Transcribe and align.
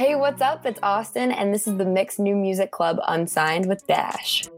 Hey, 0.00 0.14
what's 0.14 0.40
up? 0.40 0.64
It's 0.64 0.80
Oston, 0.80 1.30
and 1.30 1.52
this 1.52 1.68
is 1.68 1.76
the 1.76 1.84
Mix 1.84 2.18
New 2.18 2.34
Music 2.34 2.70
Club 2.70 2.98
Unsigned 3.06 3.66
with 3.66 3.86
Dash. 3.86 4.48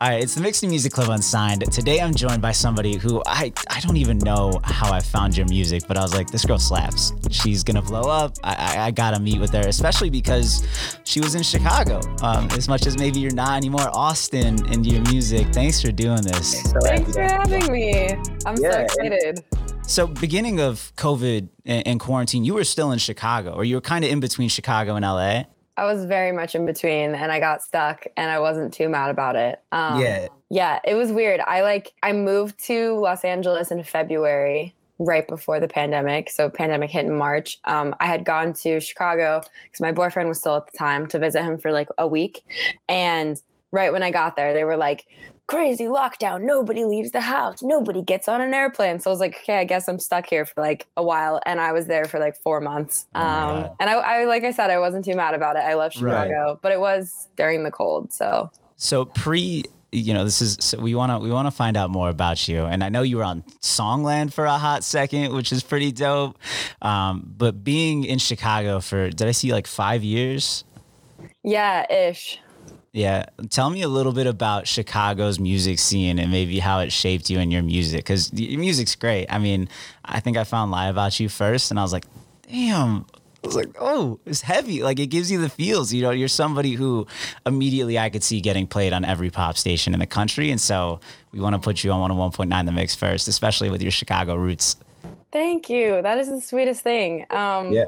All 0.00 0.08
right, 0.08 0.22
it's 0.22 0.34
the 0.34 0.40
Mix 0.40 0.62
New 0.62 0.70
Music 0.70 0.90
Club 0.90 1.10
Unsigned. 1.10 1.70
Today 1.70 2.00
I'm 2.00 2.14
joined 2.14 2.40
by 2.40 2.52
somebody 2.52 2.96
who 2.96 3.22
I, 3.26 3.52
I 3.68 3.80
don't 3.80 3.98
even 3.98 4.16
know 4.16 4.58
how 4.64 4.90
I 4.90 5.00
found 5.00 5.36
your 5.36 5.44
music, 5.48 5.82
but 5.86 5.98
I 5.98 6.02
was 6.02 6.14
like, 6.14 6.30
this 6.30 6.46
girl 6.46 6.58
slaps. 6.58 7.12
She's 7.30 7.62
gonna 7.62 7.82
blow 7.82 8.08
up. 8.08 8.36
I, 8.42 8.54
I, 8.54 8.86
I 8.86 8.90
gotta 8.90 9.20
meet 9.20 9.38
with 9.38 9.52
her, 9.52 9.68
especially 9.68 10.08
because 10.08 10.66
she 11.04 11.20
was 11.20 11.34
in 11.34 11.42
Chicago. 11.42 12.00
Um, 12.22 12.48
as 12.52 12.70
much 12.70 12.86
as 12.86 12.96
maybe 12.96 13.20
you're 13.20 13.34
not 13.34 13.54
anymore, 13.54 13.90
Oston 13.92 14.72
and 14.72 14.86
your 14.86 15.02
music. 15.10 15.48
Thanks 15.48 15.82
for 15.82 15.92
doing 15.92 16.22
this. 16.22 16.62
Thanks 16.84 17.12
for 17.12 17.20
having 17.20 17.70
me. 17.70 18.16
I'm 18.46 18.56
so 18.56 18.70
excited. 18.70 19.44
So, 19.88 20.08
beginning 20.08 20.60
of 20.60 20.92
COVID 20.96 21.48
and, 21.64 22.00
quarantine, 22.00 22.44
you 22.44 22.54
were 22.54 22.64
still 22.64 22.90
in 22.90 22.98
Chicago, 22.98 23.52
or 23.52 23.64
you 23.64 23.76
were 23.76 23.80
kind 23.80 24.04
of 24.04 24.10
in 24.10 24.18
between 24.18 24.48
Chicago 24.48 24.96
and 24.96 25.04
LA. 25.04 25.44
I 25.76 25.84
was 25.84 26.06
very 26.06 26.32
much 26.32 26.54
in 26.54 26.66
between 26.66 27.14
and 27.14 27.30
I 27.30 27.38
got 27.38 27.62
stuck 27.62 28.06
and 28.16 28.30
I 28.30 28.38
wasn't 28.38 28.72
too 28.72 28.88
mad 28.88 29.10
about 29.10 29.36
it. 29.36 29.60
Um, 29.72 30.00
yeah. 30.00 30.28
Yeah, 30.48 30.80
it 30.84 30.94
was 30.94 31.12
weird. 31.12 31.40
I 31.40 31.62
like 31.62 31.92
I 32.02 32.12
moved 32.12 32.58
to 32.66 32.98
Los 32.98 33.24
Angeles 33.24 33.70
in 33.70 33.82
February 33.82 34.74
right 34.98 35.28
before 35.28 35.60
the 35.60 35.68
pandemic. 35.68 36.30
So 36.30 36.48
pandemic 36.48 36.90
hit 36.90 37.04
in 37.04 37.16
March. 37.16 37.58
Um, 37.64 37.94
I 38.00 38.06
had 38.06 38.24
gone 38.24 38.54
to 38.54 38.80
Chicago 38.80 39.42
because 39.64 39.80
my 39.80 39.92
boyfriend 39.92 40.28
was 40.28 40.38
still 40.38 40.56
at 40.56 40.70
the 40.70 40.78
time 40.78 41.06
to 41.08 41.18
visit 41.18 41.42
him 41.42 41.58
for 41.58 41.72
like 41.72 41.88
a 41.98 42.06
week. 42.06 42.42
And 42.88 43.40
right 43.70 43.92
when 43.92 44.02
I 44.02 44.10
got 44.10 44.36
there, 44.36 44.54
they 44.54 44.64
were 44.64 44.76
like, 44.76 45.06
crazy 45.46 45.84
lockdown. 45.84 46.42
Nobody 46.42 46.84
leaves 46.84 47.12
the 47.12 47.20
house. 47.20 47.62
Nobody 47.62 48.02
gets 48.02 48.28
on 48.28 48.40
an 48.40 48.52
airplane. 48.52 48.98
So 48.98 49.10
I 49.10 49.12
was 49.12 49.20
like, 49.20 49.36
okay, 49.36 49.58
I 49.58 49.64
guess 49.64 49.88
I'm 49.88 49.98
stuck 49.98 50.26
here 50.26 50.44
for 50.44 50.60
like 50.60 50.86
a 50.96 51.02
while. 51.02 51.40
And 51.46 51.60
I 51.60 51.72
was 51.72 51.86
there 51.86 52.04
for 52.04 52.18
like 52.18 52.36
four 52.42 52.60
months. 52.60 53.06
Oh 53.14 53.20
um, 53.20 53.70
and 53.78 53.88
I, 53.88 53.94
I, 53.94 54.24
like 54.24 54.44
I 54.44 54.50
said, 54.50 54.70
I 54.70 54.78
wasn't 54.78 55.04
too 55.04 55.14
mad 55.14 55.34
about 55.34 55.56
it. 55.56 55.60
I 55.60 55.74
love 55.74 55.92
Chicago, 55.92 56.52
right. 56.52 56.56
but 56.62 56.72
it 56.72 56.80
was 56.80 57.28
during 57.36 57.62
the 57.62 57.70
cold. 57.70 58.12
So, 58.12 58.50
so 58.76 59.04
pre, 59.04 59.64
you 59.92 60.12
know, 60.12 60.24
this 60.24 60.42
is, 60.42 60.58
so 60.60 60.80
we 60.80 60.94
want 60.94 61.12
to, 61.12 61.18
we 61.18 61.30
want 61.30 61.46
to 61.46 61.52
find 61.52 61.76
out 61.76 61.90
more 61.90 62.08
about 62.08 62.48
you. 62.48 62.64
And 62.64 62.82
I 62.82 62.88
know 62.88 63.02
you 63.02 63.18
were 63.18 63.24
on 63.24 63.42
Songland 63.62 64.32
for 64.32 64.46
a 64.46 64.58
hot 64.58 64.82
second, 64.82 65.32
which 65.32 65.52
is 65.52 65.62
pretty 65.62 65.92
dope. 65.92 66.36
Um, 66.82 67.32
but 67.36 67.62
being 67.62 68.04
in 68.04 68.18
Chicago 68.18 68.80
for, 68.80 69.10
did 69.10 69.28
I 69.28 69.30
see 69.32 69.52
like 69.52 69.66
five 69.66 70.02
years? 70.02 70.64
Yeah, 71.44 71.90
ish. 71.90 72.40
Yeah. 72.96 73.26
Tell 73.50 73.68
me 73.68 73.82
a 73.82 73.88
little 73.88 74.12
bit 74.12 74.26
about 74.26 74.66
Chicago's 74.66 75.38
music 75.38 75.78
scene 75.78 76.18
and 76.18 76.32
maybe 76.32 76.58
how 76.58 76.78
it 76.78 76.90
shaped 76.90 77.28
you 77.28 77.38
and 77.38 77.52
your 77.52 77.62
music. 77.62 77.98
Because 77.98 78.32
your 78.32 78.58
music's 78.58 78.94
great. 78.94 79.26
I 79.28 79.38
mean, 79.38 79.68
I 80.02 80.20
think 80.20 80.38
I 80.38 80.44
found 80.44 80.70
Lie 80.70 80.88
About 80.88 81.20
You 81.20 81.28
first, 81.28 81.70
and 81.70 81.78
I 81.78 81.82
was 81.82 81.92
like, 81.92 82.06
damn. 82.50 83.04
I 83.44 83.46
was 83.46 83.54
like, 83.54 83.76
oh, 83.78 84.18
it's 84.24 84.40
heavy. 84.40 84.82
Like 84.82 84.98
it 84.98 85.08
gives 85.08 85.30
you 85.30 85.38
the 85.38 85.50
feels. 85.50 85.92
You 85.92 86.00
know, 86.00 86.10
you're 86.10 86.26
somebody 86.26 86.72
who 86.72 87.06
immediately 87.44 87.98
I 87.98 88.08
could 88.08 88.24
see 88.24 88.40
getting 88.40 88.66
played 88.66 88.94
on 88.94 89.04
every 89.04 89.28
pop 89.28 89.58
station 89.58 89.92
in 89.92 90.00
the 90.00 90.06
country. 90.06 90.50
And 90.50 90.58
so 90.58 91.00
we 91.32 91.40
want 91.40 91.52
to 91.52 91.60
put 91.60 91.84
you 91.84 91.92
on 91.92 92.10
101.9 92.10 92.64
The 92.64 92.72
Mix 92.72 92.94
first, 92.94 93.28
especially 93.28 93.68
with 93.68 93.82
your 93.82 93.92
Chicago 93.92 94.36
roots. 94.36 94.76
Thank 95.32 95.68
you. 95.68 96.00
That 96.02 96.18
is 96.18 96.28
the 96.28 96.40
sweetest 96.40 96.82
thing. 96.82 97.26
Um, 97.30 97.72
yeah. 97.72 97.86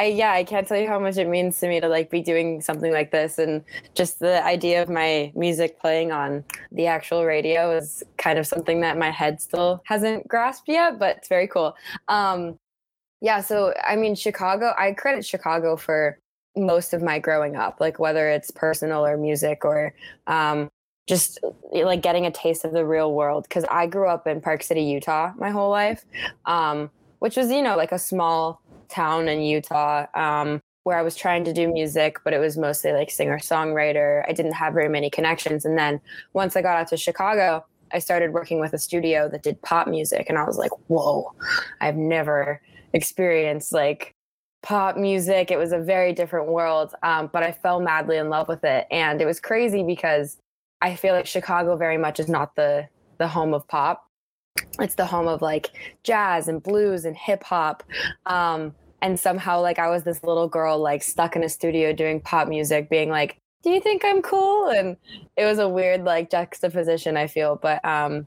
I 0.00 0.06
yeah, 0.06 0.32
I 0.32 0.44
can't 0.44 0.66
tell 0.66 0.78
you 0.78 0.88
how 0.88 0.98
much 0.98 1.18
it 1.18 1.28
means 1.28 1.58
to 1.60 1.68
me 1.68 1.78
to 1.78 1.86
like 1.88 2.10
be 2.10 2.22
doing 2.22 2.62
something 2.62 2.90
like 2.90 3.10
this 3.10 3.38
and 3.38 3.62
just 3.94 4.18
the 4.18 4.42
idea 4.44 4.82
of 4.82 4.88
my 4.88 5.30
music 5.34 5.78
playing 5.78 6.10
on 6.10 6.42
the 6.72 6.86
actual 6.86 7.26
radio 7.26 7.76
is 7.76 8.02
kind 8.16 8.38
of 8.38 8.46
something 8.46 8.80
that 8.80 8.96
my 8.96 9.10
head 9.10 9.42
still 9.42 9.82
hasn't 9.84 10.26
grasped 10.26 10.68
yet, 10.68 10.98
but 10.98 11.18
it's 11.18 11.28
very 11.28 11.46
cool. 11.46 11.76
Um 12.08 12.58
yeah, 13.20 13.42
so 13.42 13.74
I 13.84 13.96
mean 13.96 14.14
Chicago, 14.14 14.72
I 14.78 14.92
credit 14.92 15.26
Chicago 15.26 15.76
for 15.76 16.18
most 16.56 16.94
of 16.94 17.02
my 17.02 17.18
growing 17.18 17.56
up, 17.56 17.78
like 17.78 17.98
whether 17.98 18.30
it's 18.30 18.50
personal 18.50 19.04
or 19.04 19.18
music 19.18 19.66
or 19.66 19.92
um 20.26 20.70
just 21.10 21.38
like 21.72 22.00
getting 22.00 22.24
a 22.24 22.30
taste 22.30 22.64
of 22.64 22.72
the 22.72 22.86
real 22.86 23.12
world 23.12 23.44
because 23.44 23.64
I 23.70 23.86
grew 23.86 24.08
up 24.08 24.26
in 24.26 24.40
Park 24.40 24.62
City, 24.62 24.82
Utah 24.82 25.32
my 25.36 25.50
whole 25.50 25.70
life. 25.70 26.06
Um 26.46 26.90
which 27.20 27.36
was, 27.36 27.50
you 27.50 27.62
know, 27.62 27.76
like 27.76 27.92
a 27.92 27.98
small 27.98 28.60
town 28.88 29.28
in 29.28 29.40
Utah 29.40 30.06
um, 30.14 30.60
where 30.82 30.98
I 30.98 31.02
was 31.02 31.14
trying 31.14 31.44
to 31.44 31.52
do 31.52 31.72
music, 31.72 32.16
but 32.24 32.32
it 32.32 32.38
was 32.38 32.58
mostly 32.58 32.92
like 32.92 33.10
singer 33.10 33.38
songwriter. 33.38 34.24
I 34.28 34.32
didn't 34.32 34.52
have 34.52 34.74
very 34.74 34.88
many 34.88 35.08
connections. 35.08 35.64
And 35.64 35.78
then 35.78 36.00
once 36.32 36.56
I 36.56 36.62
got 36.62 36.76
out 36.76 36.88
to 36.88 36.96
Chicago, 36.96 37.64
I 37.92 37.98
started 37.98 38.32
working 38.32 38.58
with 38.58 38.72
a 38.72 38.78
studio 38.78 39.28
that 39.28 39.42
did 39.42 39.60
pop 39.62 39.86
music. 39.86 40.26
And 40.28 40.38
I 40.38 40.44
was 40.44 40.56
like, 40.56 40.70
whoa, 40.88 41.32
I've 41.80 41.96
never 41.96 42.60
experienced 42.92 43.72
like 43.72 44.14
pop 44.62 44.96
music. 44.96 45.50
It 45.50 45.58
was 45.58 45.72
a 45.72 45.78
very 45.78 46.12
different 46.12 46.48
world, 46.48 46.94
um, 47.02 47.28
but 47.32 47.42
I 47.42 47.52
fell 47.52 47.80
madly 47.80 48.16
in 48.16 48.30
love 48.30 48.48
with 48.48 48.64
it. 48.64 48.86
And 48.90 49.20
it 49.20 49.26
was 49.26 49.40
crazy 49.40 49.82
because 49.82 50.38
I 50.82 50.96
feel 50.96 51.14
like 51.14 51.26
Chicago 51.26 51.76
very 51.76 51.98
much 51.98 52.20
is 52.20 52.28
not 52.28 52.56
the 52.56 52.88
the 53.18 53.28
home 53.28 53.52
of 53.52 53.68
pop 53.68 54.10
it's 54.78 54.94
the 54.94 55.06
home 55.06 55.28
of 55.28 55.42
like 55.42 55.70
jazz 56.04 56.48
and 56.48 56.62
blues 56.62 57.04
and 57.04 57.16
hip 57.16 57.42
hop. 57.42 57.82
Um, 58.26 58.74
and 59.02 59.18
somehow 59.18 59.60
like 59.60 59.78
I 59.78 59.88
was 59.88 60.04
this 60.04 60.22
little 60.22 60.48
girl 60.48 60.78
like 60.78 61.02
stuck 61.02 61.36
in 61.36 61.42
a 61.42 61.48
studio 61.48 61.92
doing 61.92 62.20
pop 62.20 62.48
music, 62.48 62.90
being 62.90 63.08
like, 63.08 63.38
"Do 63.62 63.70
you 63.70 63.80
think 63.80 64.04
I'm 64.04 64.20
cool?" 64.22 64.68
And 64.68 64.96
it 65.36 65.44
was 65.44 65.58
a 65.58 65.68
weird 65.68 66.04
like 66.04 66.30
juxtaposition. 66.30 67.16
I 67.16 67.26
feel, 67.26 67.56
but 67.56 67.82
um, 67.84 68.26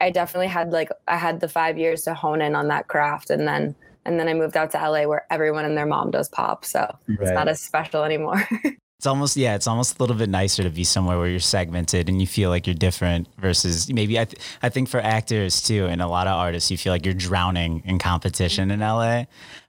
I 0.00 0.10
definitely 0.10 0.48
had 0.48 0.72
like 0.72 0.88
I 1.08 1.16
had 1.16 1.40
the 1.40 1.48
five 1.48 1.78
years 1.78 2.02
to 2.02 2.14
hone 2.14 2.40
in 2.40 2.54
on 2.54 2.68
that 2.68 2.88
craft, 2.88 3.30
and 3.30 3.46
then 3.46 3.74
and 4.06 4.18
then 4.18 4.28
I 4.28 4.34
moved 4.34 4.56
out 4.56 4.70
to 4.72 4.78
LA 4.78 5.04
where 5.04 5.26
everyone 5.30 5.66
and 5.66 5.76
their 5.76 5.86
mom 5.86 6.10
does 6.10 6.28
pop, 6.30 6.64
so 6.64 6.80
right. 6.80 7.18
it's 7.20 7.30
not 7.30 7.48
as 7.48 7.60
special 7.60 8.02
anymore. 8.02 8.48
It's 9.04 9.08
almost 9.10 9.36
yeah, 9.36 9.54
it's 9.54 9.66
almost 9.66 9.98
a 9.98 10.02
little 10.02 10.16
bit 10.16 10.30
nicer 10.30 10.62
to 10.62 10.70
be 10.70 10.82
somewhere 10.82 11.18
where 11.18 11.28
you're 11.28 11.38
segmented 11.38 12.08
and 12.08 12.22
you 12.22 12.26
feel 12.26 12.48
like 12.48 12.66
you're 12.66 12.72
different 12.72 13.28
versus 13.36 13.92
maybe 13.92 14.18
I 14.18 14.24
th- 14.24 14.42
I 14.62 14.70
think 14.70 14.88
for 14.88 14.98
actors 14.98 15.60
too 15.60 15.84
and 15.84 16.00
a 16.00 16.06
lot 16.06 16.26
of 16.26 16.32
artists 16.32 16.70
you 16.70 16.78
feel 16.78 16.90
like 16.90 17.04
you're 17.04 17.12
drowning 17.12 17.82
in 17.84 17.98
competition 17.98 18.70
in 18.70 18.80
LA. 18.80 19.24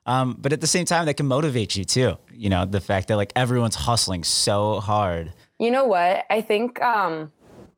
Um, 0.06 0.38
but 0.40 0.54
at 0.54 0.62
the 0.62 0.68
same 0.68 0.86
time 0.86 1.06
that 1.08 1.16
can 1.16 1.26
motivate 1.26 1.76
you 1.76 1.84
too. 1.84 2.18
You 2.32 2.50
know, 2.50 2.64
the 2.64 2.80
fact 2.80 3.10
that 3.10 3.18
like 3.18 3.34
everyone's 3.36 3.76
hustling 3.76 4.24
so 4.24 4.80
hard. 4.80 5.34
You 5.60 5.70
know 5.70 5.84
what? 5.84 6.24
I 6.30 6.40
think 6.40 6.82
um 6.82 7.30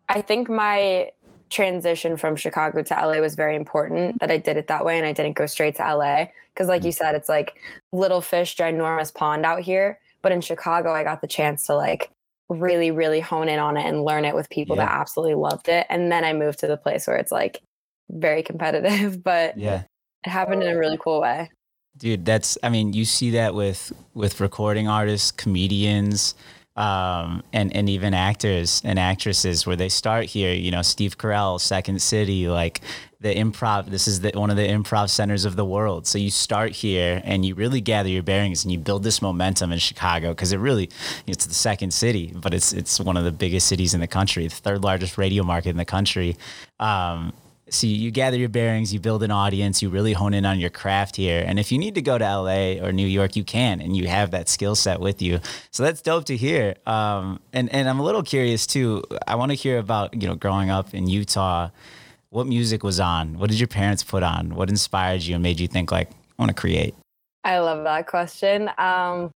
I 0.09 0.21
think 0.21 0.49
my 0.49 1.09
transition 1.49 2.17
from 2.17 2.35
Chicago 2.35 2.83
to 2.83 2.93
LA 2.93 3.17
was 3.17 3.33
very 3.33 3.55
important 3.55 4.19
that 4.19 4.29
I 4.29 4.37
did 4.37 4.57
it 4.57 4.67
that 4.67 4.85
way 4.85 4.99
and 4.99 5.07
I 5.07 5.11
didn't 5.11 5.35
go 5.35 5.47
straight 5.47 5.77
to 5.77 5.95
LA 5.95 6.27
because 6.53 6.67
like 6.67 6.83
you 6.83 6.91
said 6.91 7.15
it's 7.15 7.29
like 7.29 7.55
little 7.91 8.21
fish 8.21 8.55
ginormous 8.55 9.11
pond 9.11 9.43
out 9.43 9.61
here 9.61 9.97
but 10.21 10.31
in 10.31 10.41
Chicago, 10.41 10.91
I 10.91 11.03
got 11.03 11.21
the 11.21 11.27
chance 11.27 11.67
to 11.67 11.75
like 11.75 12.11
really, 12.49 12.91
really 12.91 13.19
hone 13.19 13.49
in 13.49 13.59
on 13.59 13.77
it 13.77 13.85
and 13.85 14.03
learn 14.03 14.25
it 14.25 14.35
with 14.35 14.49
people 14.49 14.75
yeah. 14.75 14.85
that 14.85 14.91
absolutely 14.93 15.35
loved 15.35 15.69
it. 15.69 15.85
And 15.89 16.11
then 16.11 16.23
I 16.23 16.33
moved 16.33 16.59
to 16.59 16.67
the 16.67 16.77
place 16.77 17.07
where 17.07 17.17
it's 17.17 17.31
like 17.31 17.61
very 18.09 18.43
competitive, 18.43 19.23
but 19.23 19.57
yeah, 19.57 19.83
it 20.25 20.29
happened 20.29 20.63
in 20.63 20.69
a 20.69 20.77
really 20.77 20.97
cool 20.97 21.21
way. 21.21 21.49
Dude, 21.97 22.25
that's 22.25 22.57
I 22.61 22.69
mean, 22.69 22.93
you 22.93 23.05
see 23.05 23.31
that 23.31 23.55
with 23.55 23.91
with 24.13 24.39
recording 24.39 24.87
artists, 24.87 25.31
comedians, 25.31 26.35
um, 26.77 27.43
and 27.51 27.75
and 27.75 27.89
even 27.89 28.13
actors 28.13 28.81
and 28.85 28.99
actresses 28.99 29.65
where 29.65 29.75
they 29.75 29.89
start 29.89 30.25
here. 30.25 30.53
You 30.53 30.71
know, 30.71 30.83
Steve 30.83 31.17
Carell, 31.17 31.59
Second 31.59 32.01
City, 32.01 32.47
like 32.47 32.81
the 33.19 33.33
improv. 33.33 33.87
This 33.87 34.07
is 34.07 34.21
the, 34.21 34.31
one 34.35 34.49
of 34.49 34.57
the 34.57 34.67
improv 34.67 35.09
centers 35.09 35.43
of 35.43 35.55
the 35.55 35.65
world. 35.65 36.05
So 36.05 36.17
you 36.19 36.29
start 36.29 36.71
here 36.71 37.21
and 37.25 37.43
you 37.43 37.55
really 37.55 37.81
gather 37.81 38.09
your 38.09 38.23
bearings 38.23 38.63
and 38.63 38.71
you 38.71 38.77
build 38.77 39.03
this 39.03 39.21
momentum 39.21 39.71
in 39.71 39.79
Chicago 39.79 40.29
because 40.29 40.51
it 40.51 40.57
really 40.57 40.89
it's 41.25 41.45
the 41.47 41.53
second 41.53 41.91
city, 41.91 42.31
but 42.35 42.53
it's 42.53 42.73
it's 42.73 42.99
one 42.99 43.17
of 43.17 43.23
the 43.23 43.31
biggest 43.31 43.67
cities 43.67 43.93
in 43.93 43.99
the 43.99 44.07
country, 44.07 44.47
the 44.47 44.55
third 44.55 44.83
largest 44.83 45.17
radio 45.17 45.43
market 45.43 45.69
in 45.69 45.77
the 45.77 45.85
country. 45.85 46.37
Um, 46.79 47.33
so 47.69 47.87
you 47.87 48.11
gather 48.11 48.37
your 48.37 48.49
bearings, 48.49 48.93
you 48.93 48.99
build 48.99 49.23
an 49.23 49.31
audience, 49.31 49.81
you 49.81 49.89
really 49.89 50.13
hone 50.13 50.33
in 50.33 50.45
on 50.45 50.59
your 50.59 50.69
craft 50.69 51.15
here. 51.15 51.43
And 51.45 51.59
if 51.59 51.71
you 51.71 51.77
need 51.77 51.95
to 51.95 52.01
go 52.01 52.17
to 52.17 52.23
LA 52.23 52.83
or 52.83 52.91
New 52.91 53.07
York, 53.07 53.35
you 53.35 53.43
can, 53.43 53.81
and 53.81 53.95
you 53.95 54.07
have 54.07 54.31
that 54.31 54.49
skill 54.49 54.75
set 54.75 54.99
with 54.99 55.21
you. 55.21 55.39
So 55.71 55.83
that's 55.83 56.01
dope 56.01 56.25
to 56.25 56.37
hear. 56.37 56.75
Um, 56.85 57.39
and 57.53 57.71
and 57.73 57.89
I'm 57.89 57.99
a 57.99 58.03
little 58.03 58.23
curious 58.23 58.65
too. 58.65 59.03
I 59.27 59.35
want 59.35 59.51
to 59.51 59.55
hear 59.55 59.79
about 59.79 60.19
you 60.21 60.27
know 60.27 60.35
growing 60.35 60.69
up 60.69 60.93
in 60.93 61.07
Utah. 61.07 61.69
What 62.29 62.47
music 62.47 62.83
was 62.83 62.99
on? 62.99 63.39
What 63.39 63.49
did 63.49 63.59
your 63.59 63.67
parents 63.67 64.03
put 64.03 64.21
on? 64.21 64.55
What 64.55 64.69
inspired 64.69 65.21
you 65.21 65.35
and 65.35 65.43
made 65.43 65.59
you 65.59 65.67
think 65.67 65.91
like 65.91 66.11
I 66.11 66.15
want 66.37 66.49
to 66.49 66.55
create? 66.55 66.93
I 67.43 67.59
love 67.59 67.83
that 67.85 68.07
question. 68.07 68.69
Um, 68.77 69.31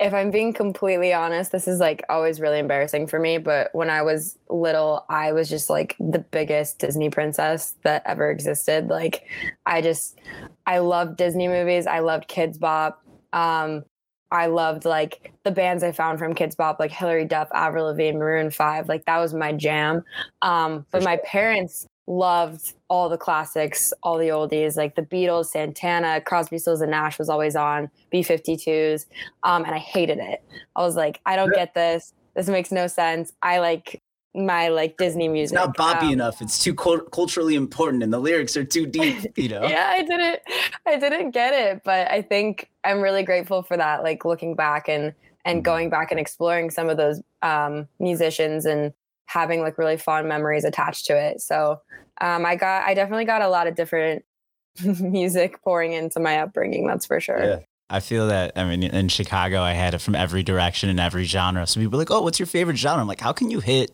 if 0.00 0.14
I'm 0.14 0.30
being 0.30 0.52
completely 0.52 1.12
honest, 1.12 1.50
this 1.50 1.66
is 1.66 1.80
like 1.80 2.04
always 2.08 2.40
really 2.40 2.60
embarrassing 2.60 3.08
for 3.08 3.18
me. 3.18 3.38
But 3.38 3.70
when 3.72 3.90
I 3.90 4.02
was 4.02 4.38
little, 4.48 5.04
I 5.08 5.32
was 5.32 5.48
just 5.48 5.68
like 5.68 5.96
the 5.98 6.20
biggest 6.20 6.78
Disney 6.78 7.10
princess 7.10 7.74
that 7.82 8.02
ever 8.06 8.30
existed. 8.30 8.88
Like, 8.88 9.24
I 9.66 9.82
just, 9.82 10.18
I 10.66 10.78
loved 10.78 11.16
Disney 11.16 11.48
movies. 11.48 11.86
I 11.86 11.98
loved 11.98 12.28
Kidz 12.28 12.60
Bop. 12.60 13.02
Um, 13.32 13.84
I 14.30 14.46
loved 14.46 14.84
like 14.84 15.32
the 15.44 15.50
bands 15.50 15.82
I 15.82 15.90
found 15.90 16.18
from 16.18 16.34
Kidz 16.34 16.56
Bop, 16.56 16.78
like 16.78 16.92
Hilary 16.92 17.24
Duff, 17.24 17.48
Avril 17.52 17.86
Lavigne, 17.86 18.18
Maroon 18.18 18.50
Five. 18.50 18.88
Like 18.88 19.04
that 19.06 19.18
was 19.18 19.34
my 19.34 19.52
jam. 19.52 20.04
Um, 20.42 20.86
but 20.92 21.02
my 21.02 21.16
parents 21.24 21.88
loved 22.08 22.72
all 22.88 23.08
the 23.08 23.18
classics, 23.18 23.92
all 24.02 24.16
the 24.16 24.28
oldies, 24.28 24.76
like 24.76 24.94
the 24.94 25.02
Beatles, 25.02 25.46
Santana, 25.46 26.20
Crosby, 26.22 26.58
Stills, 26.58 26.80
and 26.80 26.90
Nash 26.90 27.18
was 27.18 27.28
always 27.28 27.54
on 27.54 27.90
B52s, 28.12 29.06
um, 29.42 29.64
and 29.64 29.74
I 29.74 29.78
hated 29.78 30.18
it. 30.18 30.42
I 30.74 30.80
was 30.80 30.96
like, 30.96 31.20
I 31.26 31.36
don't 31.36 31.54
get 31.54 31.74
this. 31.74 32.14
This 32.34 32.48
makes 32.48 32.72
no 32.72 32.86
sense. 32.86 33.32
I 33.42 33.58
like 33.58 34.02
my 34.34 34.68
like 34.68 34.96
Disney 34.96 35.28
music. 35.28 35.58
It's 35.58 35.66
not 35.66 35.76
boppy 35.76 36.04
um, 36.04 36.12
enough. 36.12 36.40
It's 36.40 36.62
too 36.62 36.74
culturally 36.74 37.54
important, 37.54 38.02
and 38.02 38.12
the 38.12 38.18
lyrics 38.18 38.56
are 38.56 38.64
too 38.64 38.86
deep. 38.86 39.18
You 39.36 39.48
know. 39.50 39.66
yeah, 39.68 39.88
I 39.90 40.02
didn't. 40.02 40.40
I 40.86 40.96
didn't 40.96 41.32
get 41.32 41.52
it, 41.52 41.82
but 41.84 42.10
I 42.10 42.22
think 42.22 42.70
I'm 42.84 43.00
really 43.00 43.22
grateful 43.22 43.62
for 43.62 43.76
that. 43.76 44.02
Like 44.02 44.24
looking 44.24 44.54
back 44.54 44.88
and 44.88 45.12
and 45.44 45.58
mm-hmm. 45.58 45.62
going 45.62 45.90
back 45.90 46.10
and 46.10 46.18
exploring 46.18 46.70
some 46.70 46.88
of 46.88 46.96
those 46.96 47.20
um, 47.42 47.86
musicians 47.98 48.64
and 48.64 48.92
having 49.28 49.60
like 49.60 49.78
really 49.78 49.98
fond 49.98 50.26
memories 50.26 50.64
attached 50.64 51.06
to 51.06 51.16
it. 51.16 51.40
So 51.40 51.80
um, 52.20 52.44
I 52.44 52.56
got, 52.56 52.84
I 52.84 52.94
definitely 52.94 53.26
got 53.26 53.42
a 53.42 53.48
lot 53.48 53.66
of 53.66 53.74
different 53.74 54.24
music 55.00 55.62
pouring 55.62 55.92
into 55.92 56.18
my 56.18 56.38
upbringing. 56.38 56.86
That's 56.86 57.06
for 57.06 57.20
sure. 57.20 57.44
Yeah. 57.44 57.58
I 57.90 58.00
feel 58.00 58.28
that. 58.28 58.52
I 58.54 58.64
mean, 58.64 58.82
in 58.82 59.08
Chicago, 59.08 59.62
I 59.62 59.72
had 59.72 59.94
it 59.94 60.02
from 60.02 60.14
every 60.14 60.42
direction 60.42 60.90
and 60.90 61.00
every 61.00 61.24
genre. 61.24 61.66
So 61.66 61.80
people 61.80 61.92
were 61.92 62.02
like, 62.02 62.10
"Oh, 62.10 62.20
what's 62.20 62.38
your 62.38 62.46
favorite 62.46 62.76
genre?" 62.76 63.00
I'm 63.00 63.08
like, 63.08 63.20
"How 63.22 63.32
can 63.32 63.50
you 63.50 63.60
hit 63.60 63.90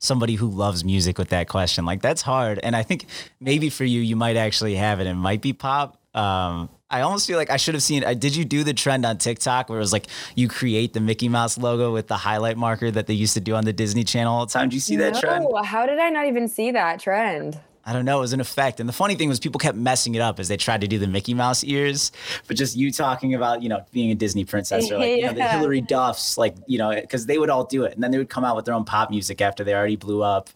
somebody 0.00 0.34
who 0.34 0.48
loves 0.48 0.84
music 0.84 1.18
with 1.18 1.28
that 1.28 1.48
question? 1.48 1.84
Like, 1.84 2.02
that's 2.02 2.20
hard." 2.20 2.58
And 2.64 2.74
I 2.74 2.82
think 2.82 3.06
maybe 3.38 3.70
for 3.70 3.84
you, 3.84 4.00
you 4.00 4.16
might 4.16 4.36
actually 4.36 4.74
have 4.74 4.98
it. 4.98 5.06
It 5.06 5.14
might 5.14 5.40
be 5.40 5.52
pop. 5.52 6.00
Um, 6.16 6.68
I 6.90 7.02
almost 7.02 7.26
feel 7.26 7.36
like 7.36 7.50
I 7.50 7.58
should 7.58 7.74
have 7.74 7.82
seen. 7.82 8.02
Uh, 8.02 8.14
did 8.14 8.34
you 8.34 8.46
do 8.46 8.64
the 8.64 8.72
trend 8.72 9.04
on 9.04 9.18
TikTok 9.18 9.68
where 9.68 9.78
it 9.78 9.82
was 9.82 9.92
like 9.92 10.06
you 10.34 10.48
create 10.48 10.94
the 10.94 11.00
Mickey 11.00 11.28
Mouse 11.28 11.58
logo 11.58 11.92
with 11.92 12.06
the 12.06 12.16
highlight 12.16 12.56
marker 12.56 12.90
that 12.90 13.06
they 13.06 13.12
used 13.12 13.34
to 13.34 13.40
do 13.40 13.54
on 13.54 13.66
the 13.66 13.74
Disney 13.74 14.04
Channel 14.04 14.34
all 14.34 14.46
the 14.46 14.52
time? 14.52 14.70
Did 14.70 14.74
you 14.74 14.80
see 14.80 14.96
that 14.96 15.20
trend? 15.20 15.46
How 15.64 15.84
did 15.84 15.98
I 15.98 16.08
not 16.08 16.26
even 16.26 16.48
see 16.48 16.70
that 16.70 16.98
trend? 16.98 17.60
I 17.88 17.94
don't 17.94 18.04
know, 18.04 18.18
it 18.18 18.20
was 18.20 18.34
an 18.34 18.40
effect. 18.40 18.80
And 18.80 18.88
the 18.88 18.92
funny 18.92 19.14
thing 19.14 19.30
was 19.30 19.40
people 19.40 19.58
kept 19.58 19.78
messing 19.78 20.14
it 20.14 20.20
up 20.20 20.38
as 20.38 20.48
they 20.48 20.58
tried 20.58 20.82
to 20.82 20.86
do 20.86 20.98
the 20.98 21.06
Mickey 21.06 21.32
Mouse 21.32 21.64
ears. 21.64 22.12
But 22.46 22.58
just 22.58 22.76
you 22.76 22.92
talking 22.92 23.34
about, 23.34 23.62
you 23.62 23.70
know, 23.70 23.82
being 23.92 24.10
a 24.10 24.14
Disney 24.14 24.44
princess 24.44 24.90
or 24.90 24.98
like, 24.98 25.08
yeah. 25.08 25.14
you 25.14 25.22
know, 25.22 25.32
the 25.32 25.48
Hilary 25.48 25.80
Duffs, 25.80 26.36
like, 26.36 26.54
you 26.66 26.76
know, 26.76 26.90
because 26.90 27.24
they 27.24 27.38
would 27.38 27.48
all 27.48 27.64
do 27.64 27.84
it. 27.84 27.94
And 27.94 28.02
then 28.02 28.10
they 28.10 28.18
would 28.18 28.28
come 28.28 28.44
out 28.44 28.56
with 28.56 28.66
their 28.66 28.74
own 28.74 28.84
pop 28.84 29.08
music 29.08 29.40
after 29.40 29.64
they 29.64 29.72
already 29.72 29.96
blew 29.96 30.22
up 30.22 30.50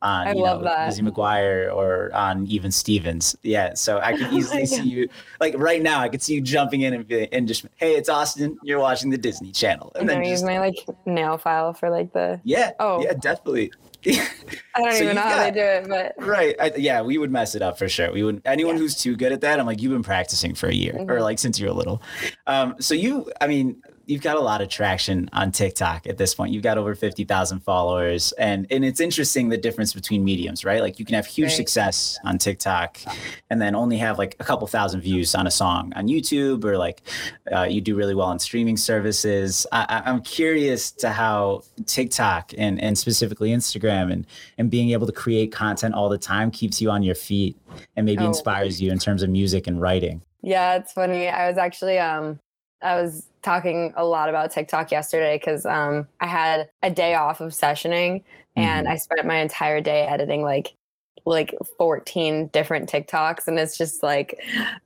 on, 0.00 0.28
I 0.28 0.32
you 0.32 0.42
know, 0.42 0.62
that. 0.62 0.86
Lizzie 0.86 1.02
McGuire 1.02 1.70
or 1.74 2.10
on 2.14 2.46
even 2.46 2.72
Stevens. 2.72 3.36
Yeah. 3.42 3.74
So 3.74 3.98
I 3.98 4.16
could 4.16 4.28
oh 4.32 4.38
easily 4.38 4.64
see 4.64 4.88
you, 4.88 5.10
like 5.40 5.58
right 5.58 5.82
now, 5.82 6.00
I 6.00 6.08
could 6.08 6.22
see 6.22 6.36
you 6.36 6.40
jumping 6.40 6.80
in 6.80 6.94
and, 6.94 7.06
be, 7.06 7.30
and 7.30 7.46
just, 7.46 7.66
hey, 7.76 7.96
it's 7.96 8.08
Oston. 8.08 8.56
You're 8.62 8.80
watching 8.80 9.10
the 9.10 9.18
Disney 9.18 9.52
Channel. 9.52 9.92
And, 9.94 10.08
and 10.08 10.24
then 10.24 10.24
use 10.24 10.42
my 10.42 10.58
like 10.58 10.76
nail 11.04 11.36
file 11.36 11.74
for 11.74 11.90
like 11.90 12.14
the. 12.14 12.40
Yeah. 12.44 12.70
Oh. 12.80 13.02
Yeah, 13.02 13.12
definitely. 13.12 13.72
I 14.06 14.80
don't 14.80 14.92
so 14.92 15.02
even 15.04 15.16
know 15.16 15.22
got, 15.22 15.32
how 15.32 15.44
they 15.44 15.50
do 15.50 15.60
it, 15.60 15.88
but 15.88 16.14
right, 16.18 16.54
I, 16.60 16.72
yeah, 16.76 17.02
we 17.02 17.18
would 17.18 17.30
mess 17.30 17.54
it 17.54 17.62
up 17.62 17.78
for 17.78 17.88
sure. 17.88 18.12
We 18.12 18.22
would 18.22 18.40
anyone 18.44 18.76
yeah. 18.76 18.82
who's 18.82 18.94
too 18.94 19.16
good 19.16 19.32
at 19.32 19.40
that. 19.40 19.58
I'm 19.58 19.66
like, 19.66 19.82
you've 19.82 19.92
been 19.92 20.04
practicing 20.04 20.54
for 20.54 20.68
a 20.68 20.74
year 20.74 20.92
mm-hmm. 20.92 21.10
or 21.10 21.20
like 21.20 21.38
since 21.38 21.58
you 21.58 21.66
were 21.66 21.72
little. 21.72 22.00
Um, 22.46 22.76
so 22.78 22.94
you, 22.94 23.30
I 23.40 23.48
mean, 23.48 23.82
you've 24.08 24.22
got 24.22 24.38
a 24.38 24.40
lot 24.40 24.62
of 24.62 24.70
traction 24.70 25.28
on 25.34 25.52
TikTok 25.52 26.06
at 26.06 26.16
this 26.16 26.34
point. 26.34 26.52
You've 26.52 26.62
got 26.62 26.78
over 26.78 26.94
50,000 26.94 27.60
followers 27.60 28.32
and 28.32 28.66
and 28.70 28.84
it's 28.84 29.00
interesting 29.00 29.50
the 29.50 29.58
difference 29.58 29.92
between 29.92 30.24
mediums, 30.24 30.64
right? 30.64 30.80
Like 30.80 30.98
you 30.98 31.04
can 31.04 31.14
have 31.14 31.26
huge 31.26 31.48
right. 31.48 31.56
success 31.56 32.18
on 32.24 32.38
TikTok 32.38 32.98
and 33.50 33.60
then 33.60 33.74
only 33.74 33.98
have 33.98 34.18
like 34.18 34.34
a 34.40 34.44
couple 34.44 34.66
thousand 34.66 35.02
views 35.02 35.34
on 35.34 35.46
a 35.46 35.50
song 35.50 35.92
on 35.94 36.08
YouTube 36.08 36.64
or 36.64 36.78
like 36.78 37.02
uh, 37.52 37.64
you 37.64 37.82
do 37.82 37.94
really 37.94 38.14
well 38.14 38.28
on 38.28 38.38
streaming 38.38 38.78
services. 38.78 39.66
I, 39.72 40.02
I'm 40.06 40.22
curious 40.22 40.90
to 40.92 41.10
how 41.10 41.62
TikTok 41.84 42.54
and 42.56 42.80
and 42.80 42.96
specifically 42.96 43.50
Instagram 43.50 44.10
and 44.10 44.26
and 44.56 44.70
being 44.70 44.90
able 44.90 45.06
to 45.06 45.12
create 45.12 45.52
content 45.52 45.94
all 45.94 46.08
the 46.08 46.18
time 46.18 46.50
keeps 46.50 46.80
you 46.80 46.90
on 46.90 47.02
your 47.02 47.14
feet 47.14 47.56
and 47.94 48.06
maybe 48.06 48.24
oh. 48.24 48.28
inspires 48.28 48.80
you 48.80 48.90
in 48.90 48.98
terms 48.98 49.22
of 49.22 49.28
music 49.28 49.66
and 49.66 49.82
writing. 49.82 50.22
Yeah, 50.40 50.76
it's 50.76 50.94
funny. 50.94 51.28
I 51.28 51.46
was 51.48 51.58
actually 51.58 51.98
um 51.98 52.40
I 52.80 53.00
was 53.02 53.26
talking 53.42 53.92
a 53.96 54.04
lot 54.04 54.28
about 54.28 54.50
TikTok 54.50 54.90
yesterday 54.90 55.38
because 55.38 55.66
um, 55.66 56.06
I 56.20 56.26
had 56.26 56.68
a 56.82 56.90
day 56.90 57.14
off 57.14 57.40
of 57.40 57.52
sessioning 57.52 58.22
and 58.56 58.86
mm-hmm. 58.86 58.92
I 58.92 58.96
spent 58.96 59.26
my 59.26 59.36
entire 59.36 59.80
day 59.80 60.02
editing 60.02 60.42
like 60.42 60.74
like 61.26 61.54
14 61.76 62.48
different 62.48 62.88
TikToks 62.88 63.48
and 63.48 63.58
it's 63.58 63.76
just 63.76 64.02
like 64.02 64.38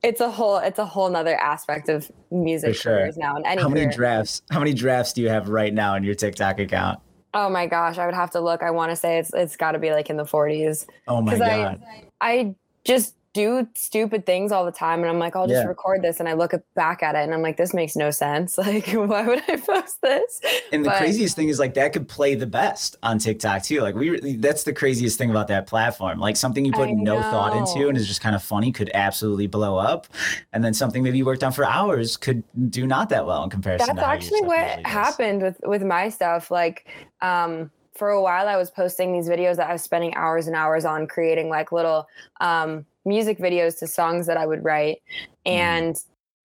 it's 0.03 0.21
a 0.21 0.31
whole 0.31 0.57
it's 0.57 0.79
a 0.79 0.85
whole 0.85 1.09
nother 1.09 1.37
aspect 1.37 1.89
of 1.89 2.11
music 2.31 2.75
sure. 2.75 3.11
now 3.17 3.37
and 3.37 3.61
how 3.61 3.69
many 3.69 3.87
drafts 3.93 4.43
how 4.51 4.59
many 4.59 4.73
drafts 4.73 5.13
do 5.13 5.23
you 5.23 5.29
have 5.29 5.49
right 5.49 5.73
now 5.73 5.95
in 5.95 6.03
your 6.03 6.15
TikTok 6.15 6.59
account? 6.59 7.01
Oh 7.35 7.49
my 7.49 7.67
gosh, 7.67 7.97
I 7.97 8.05
would 8.05 8.15
have 8.15 8.31
to 8.33 8.41
look. 8.41 8.63
I 8.63 8.71
want 8.71 8.91
to 8.91 8.97
say 8.97 9.19
it's 9.19 9.33
it's 9.33 9.57
got 9.57 9.73
to 9.73 9.79
be 9.79 9.91
like 9.93 10.11
in 10.11 10.17
the 10.17 10.25
40s. 10.25 10.87
Oh 11.09 11.23
my 11.23 11.39
god. 11.39 11.83
I, 12.21 12.31
I 12.31 12.55
just 12.85 13.15
do 13.35 13.67
stupid 13.75 14.27
things 14.27 14.53
all 14.53 14.65
the 14.65 14.73
time 14.73 15.01
and 15.01 15.09
I'm 15.09 15.19
like, 15.19 15.35
I'll 15.35 15.47
just 15.47 15.63
yeah. 15.63 15.67
record 15.69 16.03
this 16.03 16.21
and 16.21 16.29
I 16.29 16.35
look 16.35 16.53
back 16.75 17.03
at 17.03 17.15
it 17.15 17.21
and 17.21 17.33
I'm 17.33 17.41
like, 17.41 17.57
this 17.57 17.73
makes 17.73 17.97
no 17.97 18.11
sense. 18.11 18.59
Like, 18.63 18.87
why 18.93 19.27
would 19.27 19.43
I 19.49 19.57
post 19.57 20.01
this? 20.03 20.41
And 20.71 20.85
the 20.85 20.91
but, 20.91 20.99
craziest 20.99 21.35
thing 21.35 21.49
is 21.49 21.59
like 21.59 21.75
that 21.75 21.93
could 21.93 22.07
play 22.07 22.37
the 22.37 22.47
best 22.47 22.97
on 23.03 23.19
TikTok 23.19 23.65
too. 23.65 23.81
Like 23.81 23.97
we 23.97 24.37
that's 24.37 24.63
the 24.63 24.73
craziest 24.73 25.19
thing 25.19 25.31
about 25.31 25.49
that 25.49 25.67
platform. 25.67 26.21
Like 26.21 26.37
something 26.37 26.65
you 26.65 26.71
put 26.71 26.89
I 26.89 26.93
no 26.93 27.17
know. 27.17 27.23
thought 27.23 27.57
into 27.57 27.89
and 27.89 27.99
is 27.99 28.07
just 28.07 28.21
kind 28.21 28.37
of 28.37 28.43
funny 28.43 28.71
could 28.71 28.91
absolutely 28.95 29.49
blow 29.49 29.77
up. 29.77 30.07
And 30.53 30.65
then 30.65 30.73
something 30.73 31.03
maybe 31.03 31.19
you 31.19 31.25
worked 31.25 31.43
on 31.43 31.51
for 31.51 31.65
hours 31.65 32.17
could 32.17 32.45
do 32.71 32.87
not 32.87 33.09
that 33.09 33.27
well 33.27 33.43
in 33.43 33.51
comparison 33.51 33.97
That's 33.97 34.07
actually 34.07 34.43
what 34.43 34.87
happened 34.87 35.43
with 35.43 35.61
with 35.65 35.83
my 35.83 36.09
stuff. 36.09 36.53
Like 36.53 36.87
um 37.21 37.71
for 37.95 38.11
a 38.11 38.23
while 38.23 38.49
I 38.49 38.57
was 38.57 38.71
posting 38.71 39.13
these 39.13 39.29
videos 39.29 39.57
that 39.57 39.69
I 39.69 39.73
was 39.73 39.83
spending 39.83 40.15
hours 40.15 40.47
and 40.47 40.55
hours 40.55 40.85
on 40.85 41.09
creating 41.09 41.49
like 41.49 41.73
little 41.73 42.07
um 42.41 42.87
music 43.05 43.39
videos 43.39 43.79
to 43.79 43.87
songs 43.87 44.27
that 44.27 44.37
I 44.37 44.47
would 44.47 44.65
write. 44.65 44.99
Mm. 45.47 45.51
And 45.51 45.97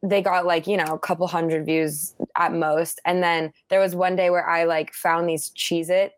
they 0.03 0.21
got 0.21 0.45
like, 0.45 0.67
you 0.67 0.77
know, 0.77 0.93
a 0.93 0.99
couple 0.99 1.27
hundred 1.27 1.65
views 1.65 2.13
at 2.37 2.53
most. 2.53 2.99
And 3.05 3.23
then 3.23 3.51
there 3.69 3.79
was 3.79 3.95
one 3.95 4.15
day 4.15 4.29
where 4.29 4.47
I 4.47 4.63
like 4.63 4.93
found 4.93 5.27
these 5.27 5.49
Cheez 5.51 5.89
It 5.89 6.13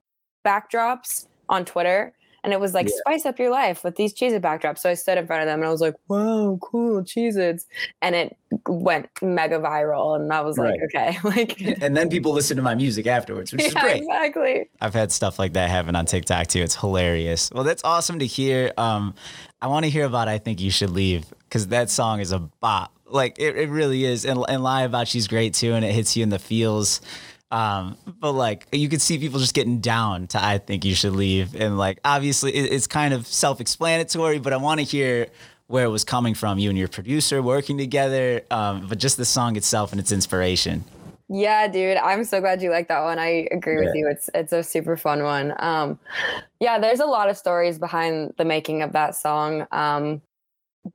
backdrops 0.45 1.27
on 1.47 1.65
Twitter 1.65 2.13
and 2.43 2.53
it 2.53 2.59
was 2.59 2.73
like 2.73 2.87
yeah. 2.87 2.95
spice 2.99 3.25
up 3.25 3.39
your 3.39 3.49
life 3.49 3.83
with 3.83 3.95
these 3.95 4.13
Cheez 4.13 4.31
It 4.31 4.41
backdrops. 4.41 4.79
So 4.79 4.89
I 4.89 4.93
stood 4.93 5.17
in 5.17 5.27
front 5.27 5.41
of 5.41 5.47
them 5.47 5.59
and 5.59 5.67
I 5.67 5.71
was 5.71 5.81
like, 5.81 5.95
"Wow, 6.07 6.57
cool 6.61 7.01
Cheez 7.01 7.37
Its," 7.37 7.65
and 8.01 8.15
it 8.15 8.37
went 8.67 9.09
mega 9.21 9.59
viral. 9.59 10.15
And 10.15 10.31
I 10.31 10.41
was 10.41 10.57
right. 10.57 10.79
like, 10.93 11.13
"Okay," 11.13 11.17
like. 11.23 11.81
And 11.81 11.95
then 11.95 12.09
people 12.09 12.31
listen 12.31 12.57
to 12.57 12.63
my 12.63 12.75
music 12.75 13.07
afterwards, 13.07 13.51
which 13.51 13.61
yeah, 13.61 13.67
is 13.67 13.73
great. 13.73 13.97
Exactly. 14.03 14.69
I've 14.81 14.93
had 14.93 15.11
stuff 15.11 15.39
like 15.39 15.53
that 15.53 15.69
happen 15.69 15.95
on 15.95 16.05
TikTok 16.05 16.47
too. 16.47 16.61
It's 16.61 16.75
hilarious. 16.75 17.49
Well, 17.53 17.63
that's 17.63 17.83
awesome 17.83 18.19
to 18.19 18.25
hear. 18.25 18.71
Um, 18.77 19.13
I 19.61 19.67
want 19.67 19.83
to 19.85 19.89
hear 19.89 20.05
about 20.05 20.27
I 20.27 20.37
Think 20.37 20.61
You 20.61 20.71
Should 20.71 20.91
Leave 20.91 21.25
because 21.41 21.67
that 21.67 21.89
song 21.89 22.19
is 22.19 22.31
a 22.31 22.39
bop. 22.39 22.93
Like 23.05 23.39
it, 23.39 23.57
it 23.57 23.69
really 23.69 24.05
is. 24.05 24.25
And, 24.25 24.43
and 24.47 24.63
Lie 24.63 24.83
About 24.83 25.07
She's 25.07 25.27
great 25.27 25.53
too. 25.53 25.73
And 25.73 25.83
it 25.83 25.91
hits 25.91 26.15
you 26.15 26.23
in 26.23 26.29
the 26.29 26.39
feels. 26.39 27.01
Um, 27.51 27.97
but 28.19 28.33
like 28.33 28.67
you 28.71 28.89
could 28.89 29.01
see 29.01 29.17
people 29.17 29.39
just 29.39 29.53
getting 29.53 29.79
down 29.79 30.27
to 30.27 30.43
I 30.43 30.59
Think 30.59 30.85
You 30.85 30.93
Should 30.93 31.13
Leave. 31.13 31.55
And 31.55 31.77
like 31.77 31.99
obviously 32.05 32.53
it, 32.53 32.71
it's 32.71 32.87
kind 32.87 33.13
of 33.13 33.25
self 33.25 33.59
explanatory, 33.59 34.39
but 34.39 34.53
I 34.53 34.57
want 34.57 34.79
to 34.79 34.85
hear 34.85 35.27
where 35.67 35.85
it 35.85 35.89
was 35.89 36.03
coming 36.03 36.33
from, 36.33 36.57
you 36.57 36.69
and 36.69 36.77
your 36.77 36.87
producer 36.87 37.41
working 37.41 37.77
together, 37.77 38.41
um, 38.49 38.87
but 38.87 38.97
just 38.97 39.17
the 39.17 39.25
song 39.25 39.55
itself 39.55 39.91
and 39.91 39.99
its 39.99 40.11
inspiration. 40.11 40.83
Yeah, 41.31 41.67
dude, 41.67 41.97
I'm 41.97 42.23
so 42.23 42.41
glad 42.41 42.59
you 42.63 42.71
like 42.71 42.87
that 42.87 43.03
one. 43.03 43.19
I 43.19 43.47
agree 43.51 43.75
yeah. 43.75 43.85
with 43.85 43.95
you. 43.95 44.07
It's 44.09 44.31
it's 44.33 44.51
a 44.51 44.63
super 44.63 44.97
fun 44.97 45.21
one. 45.21 45.53
Um, 45.59 45.99
yeah, 46.59 46.79
there's 46.79 46.99
a 46.99 47.05
lot 47.05 47.29
of 47.29 47.37
stories 47.37 47.77
behind 47.77 48.33
the 48.37 48.45
making 48.45 48.81
of 48.81 48.93
that 48.93 49.15
song. 49.15 49.67
Um, 49.71 50.23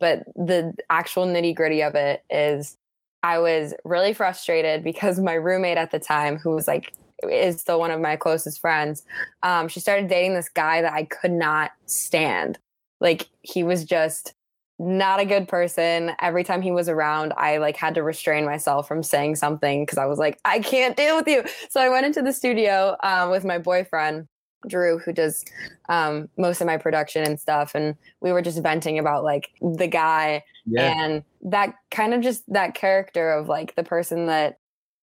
but 0.01 0.25
the 0.35 0.75
actual 0.91 1.27
nitty 1.27 1.55
gritty 1.55 1.83
of 1.83 1.95
it 1.95 2.25
is, 2.31 2.77
I 3.25 3.39
was 3.39 3.73
really 3.87 4.13
frustrated 4.13 4.85
because 4.85 5.19
my 5.19 5.33
roommate 5.33 5.79
at 5.79 5.91
the 5.91 5.99
time, 5.99 6.37
who 6.37 6.51
was 6.51 6.69
like 6.69 6.93
is 7.23 7.59
still 7.59 7.81
one 7.81 7.91
of 7.91 7.99
my 7.99 8.17
closest 8.17 8.61
friends, 8.61 9.03
um, 9.43 9.67
she 9.67 9.81
started 9.81 10.09
dating 10.09 10.35
this 10.35 10.51
guy 10.51 10.83
that 10.83 10.93
I 10.93 11.05
could 11.05 11.33
not 11.33 11.71
stand. 11.87 12.59
Like 13.01 13.31
he 13.41 13.65
was 13.65 13.87
just 13.87 14.35
not 14.79 15.21
a 15.21 15.25
good 15.25 15.49
person. 15.49 16.13
Every 16.21 16.45
time 16.45 16.61
he 16.61 16.71
was 16.71 16.87
around, 16.87 17.33
I 17.39 17.57
like 17.57 17.79
had 17.79 17.95
to 17.95 18.03
restrain 18.03 18.45
myself 18.45 18.87
from 18.87 19.03
saying 19.03 19.37
something 19.37 19.87
because 19.87 19.97
I 19.97 20.05
was 20.05 20.19
like, 20.19 20.39
I 20.45 20.59
can't 20.59 20.95
deal 20.95 21.17
with 21.17 21.27
you. 21.27 21.45
So 21.71 21.81
I 21.81 21.89
went 21.89 22.05
into 22.05 22.21
the 22.21 22.33
studio 22.33 22.95
um, 23.03 23.31
with 23.31 23.45
my 23.45 23.57
boyfriend. 23.57 24.29
Drew, 24.67 24.99
who 24.99 25.13
does 25.13 25.45
um, 25.91 26.29
most 26.39 26.63
of 26.63 26.67
my 26.67 26.79
production 26.79 27.23
and 27.23 27.39
stuff, 27.39 27.75
and 27.75 27.97
we 28.23 28.33
were 28.33 28.41
just 28.41 28.63
venting 28.63 28.99
about 28.99 29.23
like 29.23 29.51
the 29.61 29.87
guy 29.87 30.43
yeah. 30.67 31.05
and 31.05 31.23
that 31.43 31.75
kind 31.91 32.15
of 32.15 32.21
just 32.21 32.43
that 32.53 32.75
character 32.75 33.33
of 33.33 33.49
like 33.49 33.75
the 33.75 33.85
person 33.85 34.27
that 34.27 34.59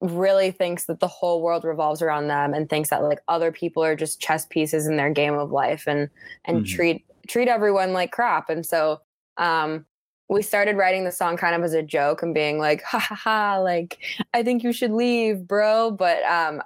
really 0.01 0.51
thinks 0.51 0.87
that 0.87 1.01
the 1.01 1.09
whole 1.09 1.43
world 1.43 1.65
revolves 1.65 2.01
around 2.01 2.29
them 2.29 2.55
and 2.55 2.71
thinks 2.71 2.89
that 2.91 3.03
like 3.03 3.21
other 3.29 3.53
people 3.53 3.85
are 3.85 3.97
just 3.97 4.21
chess 4.21 4.47
pieces 4.47 4.87
in 4.87 4.97
their 4.97 5.11
game 5.11 5.35
of 5.35 5.51
life 5.51 5.85
and 5.87 6.09
and 6.47 6.59
mm-hmm. 6.59 6.77
treat 6.77 7.05
treat 7.29 7.49
everyone 7.49 7.93
like 7.93 8.11
crap 8.11 8.49
and 8.49 8.65
so 8.65 9.01
um, 9.37 9.87
we 10.31 10.43
started 10.43 10.77
writing 10.77 11.05
the 11.05 11.11
song 11.11 11.37
kind 11.37 11.57
of 11.57 11.63
as 11.65 11.75
a 11.75 11.83
joke 11.83 12.23
and 12.23 12.33
being 12.33 12.59
like, 12.59 12.83
ha 12.83 13.01
ha 13.01 13.15
ha, 13.17 13.59
like, 13.59 13.99
I 14.33 14.45
think 14.45 14.63
you 14.63 14.73
should 14.73 14.93
leave, 14.93 15.49
bro. 15.49 15.91
But 15.91 16.23
um, 16.23 16.63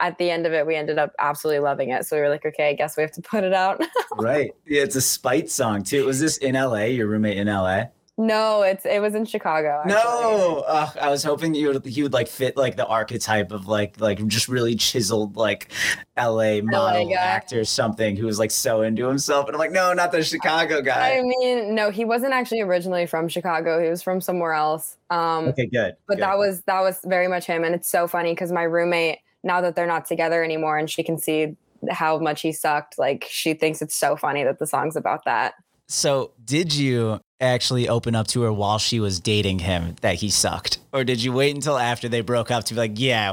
at 0.00 0.18
the 0.18 0.30
end 0.30 0.46
of 0.46 0.52
it, 0.52 0.66
we 0.66 0.76
ended 0.76 0.98
up 0.98 1.12
absolutely 1.18 1.60
loving 1.60 1.90
it. 1.90 2.04
So 2.04 2.16
we 2.16 2.22
were 2.22 2.28
like, 2.28 2.44
okay, 2.44 2.68
I 2.68 2.74
guess 2.74 2.94
we 2.94 3.02
have 3.02 3.12
to 3.12 3.22
put 3.22 3.42
it 3.42 3.54
out. 3.54 3.82
right. 4.18 4.52
Yeah, 4.66 4.82
it's 4.82 4.96
a 4.96 5.00
spite 5.00 5.50
song 5.50 5.82
too. 5.82 6.04
Was 6.04 6.20
this 6.20 6.36
in 6.38 6.54
LA? 6.54 6.84
Your 6.84 7.06
roommate 7.06 7.38
in 7.38 7.46
LA? 7.46 7.84
No, 8.18 8.62
it's 8.62 8.86
it 8.86 9.02
was 9.02 9.14
in 9.14 9.26
Chicago. 9.26 9.82
Actually. 9.84 9.92
No, 9.92 10.64
uh, 10.66 10.88
I 10.98 11.10
was 11.10 11.22
hoping 11.22 11.54
you 11.54 11.68
would 11.68 11.84
he 11.84 12.02
would 12.02 12.14
like 12.14 12.28
fit 12.28 12.56
like 12.56 12.76
the 12.76 12.86
archetype 12.86 13.52
of 13.52 13.68
like 13.68 14.00
like 14.00 14.26
just 14.26 14.48
really 14.48 14.74
chiseled 14.74 15.36
like 15.36 15.70
L.A. 16.16 16.62
model 16.62 17.10
LA 17.10 17.14
actor 17.14 17.62
something 17.66 18.16
who 18.16 18.24
was 18.24 18.38
like 18.38 18.50
so 18.50 18.80
into 18.80 19.06
himself, 19.06 19.48
and 19.48 19.54
I'm 19.54 19.58
like, 19.58 19.70
no, 19.70 19.92
not 19.92 20.12
the 20.12 20.22
Chicago 20.22 20.80
guy. 20.80 21.18
I 21.18 21.22
mean, 21.22 21.74
no, 21.74 21.90
he 21.90 22.06
wasn't 22.06 22.32
actually 22.32 22.62
originally 22.62 23.04
from 23.04 23.28
Chicago. 23.28 23.82
He 23.82 23.90
was 23.90 24.02
from 24.02 24.22
somewhere 24.22 24.54
else. 24.54 24.96
Um, 25.10 25.48
okay, 25.48 25.66
good. 25.66 25.96
But 26.08 26.14
good. 26.14 26.22
that 26.22 26.38
was 26.38 26.62
that 26.62 26.80
was 26.80 27.00
very 27.04 27.28
much 27.28 27.44
him, 27.44 27.64
and 27.64 27.74
it's 27.74 27.90
so 27.90 28.08
funny 28.08 28.32
because 28.32 28.50
my 28.50 28.62
roommate 28.62 29.18
now 29.44 29.60
that 29.60 29.76
they're 29.76 29.86
not 29.86 30.06
together 30.06 30.42
anymore, 30.42 30.78
and 30.78 30.88
she 30.88 31.02
can 31.02 31.18
see 31.18 31.54
how 31.90 32.18
much 32.18 32.40
he 32.40 32.52
sucked. 32.52 32.98
Like 32.98 33.26
she 33.28 33.52
thinks 33.52 33.82
it's 33.82 33.94
so 33.94 34.16
funny 34.16 34.42
that 34.42 34.58
the 34.58 34.66
song's 34.66 34.96
about 34.96 35.26
that. 35.26 35.54
So, 35.88 36.32
did 36.44 36.74
you 36.74 37.20
actually 37.40 37.88
open 37.88 38.14
up 38.14 38.26
to 38.28 38.42
her 38.42 38.52
while 38.52 38.78
she 38.78 38.98
was 38.98 39.20
dating 39.20 39.60
him 39.60 39.96
that 40.00 40.16
he 40.16 40.30
sucked? 40.30 40.78
Or 40.92 41.04
did 41.04 41.22
you 41.22 41.32
wait 41.32 41.54
until 41.54 41.78
after 41.78 42.08
they 42.08 42.22
broke 42.22 42.50
up 42.50 42.64
to 42.64 42.74
be 42.74 42.80
like, 42.80 42.92
yeah, 42.94 43.32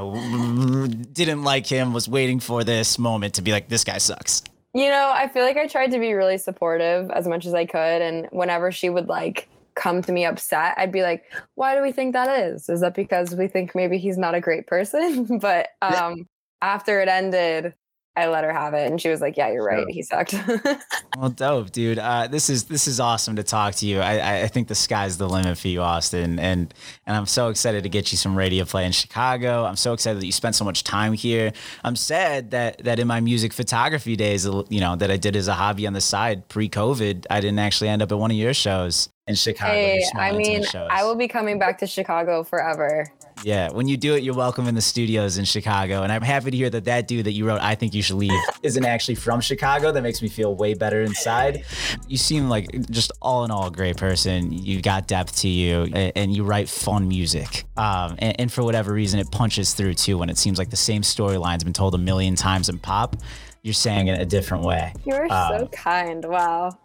didn't 1.12 1.42
like 1.42 1.66
him, 1.66 1.92
was 1.92 2.08
waiting 2.08 2.40
for 2.40 2.62
this 2.64 2.98
moment 2.98 3.34
to 3.34 3.42
be 3.42 3.50
like, 3.50 3.68
this 3.68 3.82
guy 3.84 3.98
sucks? 3.98 4.42
You 4.72 4.88
know, 4.88 5.12
I 5.14 5.28
feel 5.28 5.44
like 5.44 5.56
I 5.56 5.66
tried 5.66 5.92
to 5.92 5.98
be 5.98 6.12
really 6.12 6.38
supportive 6.38 7.10
as 7.10 7.26
much 7.26 7.46
as 7.46 7.54
I 7.54 7.64
could. 7.64 8.02
And 8.02 8.28
whenever 8.30 8.72
she 8.72 8.90
would 8.90 9.08
like 9.08 9.48
come 9.74 10.02
to 10.02 10.12
me 10.12 10.24
upset, 10.24 10.74
I'd 10.76 10.92
be 10.92 11.02
like, 11.02 11.24
why 11.54 11.74
do 11.74 11.82
we 11.82 11.92
think 11.92 12.12
that 12.12 12.40
is? 12.40 12.68
Is 12.68 12.80
that 12.80 12.94
because 12.94 13.34
we 13.34 13.48
think 13.48 13.74
maybe 13.74 13.98
he's 13.98 14.18
not 14.18 14.34
a 14.34 14.40
great 14.40 14.66
person? 14.66 15.38
but 15.40 15.68
um, 15.80 16.28
after 16.60 17.00
it 17.00 17.08
ended, 17.08 17.74
I 18.16 18.28
let 18.28 18.44
her 18.44 18.52
have 18.52 18.74
it, 18.74 18.88
and 18.88 19.00
she 19.00 19.08
was 19.08 19.20
like, 19.20 19.36
"Yeah, 19.36 19.50
you're 19.50 19.64
right. 19.64 19.84
He 19.88 20.02
sucked." 20.02 20.34
well, 21.18 21.30
dope, 21.30 21.72
dude. 21.72 21.98
Uh, 21.98 22.28
this 22.28 22.48
is 22.48 22.64
this 22.64 22.86
is 22.86 23.00
awesome 23.00 23.34
to 23.36 23.42
talk 23.42 23.74
to 23.76 23.86
you. 23.86 23.98
I, 24.00 24.42
I 24.42 24.46
think 24.46 24.68
the 24.68 24.76
sky's 24.76 25.18
the 25.18 25.28
limit 25.28 25.58
for 25.58 25.66
you, 25.66 25.80
Oston, 25.80 26.38
and 26.38 26.72
and 27.06 27.16
I'm 27.16 27.26
so 27.26 27.48
excited 27.48 27.82
to 27.82 27.88
get 27.88 28.12
you 28.12 28.18
some 28.18 28.36
radio 28.36 28.64
play 28.64 28.86
in 28.86 28.92
Chicago. 28.92 29.64
I'm 29.64 29.74
so 29.74 29.92
excited 29.92 30.22
that 30.22 30.26
you 30.26 30.32
spent 30.32 30.54
so 30.54 30.64
much 30.64 30.84
time 30.84 31.12
here. 31.12 31.52
I'm 31.82 31.96
sad 31.96 32.52
that 32.52 32.78
that 32.84 33.00
in 33.00 33.08
my 33.08 33.20
music 33.20 33.52
photography 33.52 34.14
days, 34.14 34.46
you 34.46 34.80
know, 34.80 34.94
that 34.94 35.10
I 35.10 35.16
did 35.16 35.34
as 35.34 35.48
a 35.48 35.54
hobby 35.54 35.84
on 35.86 35.92
the 35.92 36.00
side 36.00 36.48
pre-COVID, 36.48 37.26
I 37.30 37.40
didn't 37.40 37.58
actually 37.58 37.88
end 37.88 38.00
up 38.00 38.12
at 38.12 38.18
one 38.18 38.30
of 38.30 38.36
your 38.36 38.54
shows 38.54 39.08
in 39.26 39.34
Chicago. 39.34 39.72
Hey, 39.72 40.04
I 40.16 40.32
mean, 40.32 40.64
I 40.74 41.04
will 41.04 41.14
be 41.14 41.28
coming 41.28 41.58
back 41.58 41.78
to 41.78 41.86
Chicago 41.86 42.44
forever. 42.44 43.06
Yeah, 43.42 43.70
when 43.72 43.88
you 43.88 43.96
do 43.96 44.14
it, 44.14 44.22
you're 44.22 44.34
welcome 44.34 44.68
in 44.68 44.74
the 44.74 44.80
studios 44.80 45.38
in 45.38 45.44
Chicago. 45.44 46.02
And 46.02 46.12
I'm 46.12 46.22
happy 46.22 46.50
to 46.50 46.56
hear 46.56 46.70
that 46.70 46.84
that 46.84 47.08
dude 47.08 47.26
that 47.26 47.32
you 47.32 47.46
wrote, 47.46 47.60
I 47.60 47.74
Think 47.74 47.94
You 47.94 48.02
Should 48.02 48.16
Leave, 48.16 48.38
isn't 48.62 48.84
actually 48.84 49.16
from 49.16 49.40
Chicago. 49.40 49.92
That 49.92 50.02
makes 50.02 50.22
me 50.22 50.28
feel 50.28 50.54
way 50.54 50.74
better 50.74 51.02
inside. 51.02 51.64
You 52.06 52.16
seem 52.16 52.48
like 52.48 52.70
just 52.90 53.12
all 53.20 53.44
in 53.44 53.50
all 53.50 53.66
a 53.66 53.70
great 53.70 53.96
person. 53.96 54.52
You 54.52 54.80
got 54.80 55.08
depth 55.08 55.36
to 55.40 55.48
you 55.48 55.84
and 55.94 56.34
you 56.34 56.44
write 56.44 56.68
fun 56.68 57.08
music. 57.08 57.64
Um, 57.76 58.16
and, 58.18 58.40
and 58.40 58.52
for 58.52 58.62
whatever 58.62 58.92
reason, 58.92 59.20
it 59.20 59.30
punches 59.30 59.74
through 59.74 59.94
too 59.94 60.18
when 60.18 60.30
it 60.30 60.38
seems 60.38 60.58
like 60.58 60.70
the 60.70 60.76
same 60.76 61.02
storyline's 61.02 61.64
been 61.64 61.72
told 61.72 61.94
a 61.94 61.98
million 61.98 62.36
times 62.36 62.68
in 62.68 62.78
pop 62.78 63.16
you're 63.64 63.72
saying 63.72 64.08
it 64.08 64.20
a 64.20 64.26
different 64.26 64.62
way. 64.62 64.92
You're 65.06 65.24
um, 65.32 65.58
so 65.58 65.66
kind. 65.68 66.22
Wow. 66.22 66.78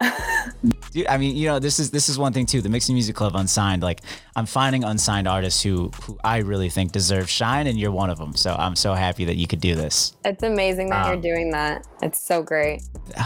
dude, 0.90 1.06
I 1.06 1.16
mean, 1.16 1.36
you 1.36 1.46
know, 1.46 1.58
this 1.58 1.78
is 1.78 1.90
this 1.90 2.08
is 2.08 2.18
one 2.18 2.32
thing 2.32 2.46
too. 2.46 2.60
The 2.60 2.68
Mix 2.68 2.88
New 2.88 2.94
Music 2.94 3.14
Club 3.14 3.34
unsigned, 3.34 3.82
like 3.82 4.00
I'm 4.36 4.46
finding 4.46 4.84
unsigned 4.84 5.28
artists 5.28 5.62
who 5.62 5.88
who 6.02 6.18
I 6.22 6.38
really 6.38 6.68
think 6.68 6.92
deserve 6.92 7.28
shine, 7.28 7.66
and 7.66 7.78
you're 7.78 7.92
one 7.92 8.10
of 8.10 8.18
them. 8.18 8.34
So 8.34 8.54
I'm 8.54 8.76
so 8.76 8.94
happy 8.94 9.24
that 9.26 9.36
you 9.36 9.46
could 9.46 9.60
do 9.60 9.74
this. 9.74 10.16
It's 10.24 10.42
amazing 10.42 10.90
that 10.90 11.06
um, 11.06 11.12
you're 11.12 11.34
doing 11.34 11.50
that. 11.52 11.86
It's 12.02 12.20
so 12.20 12.42
great. 12.42 12.82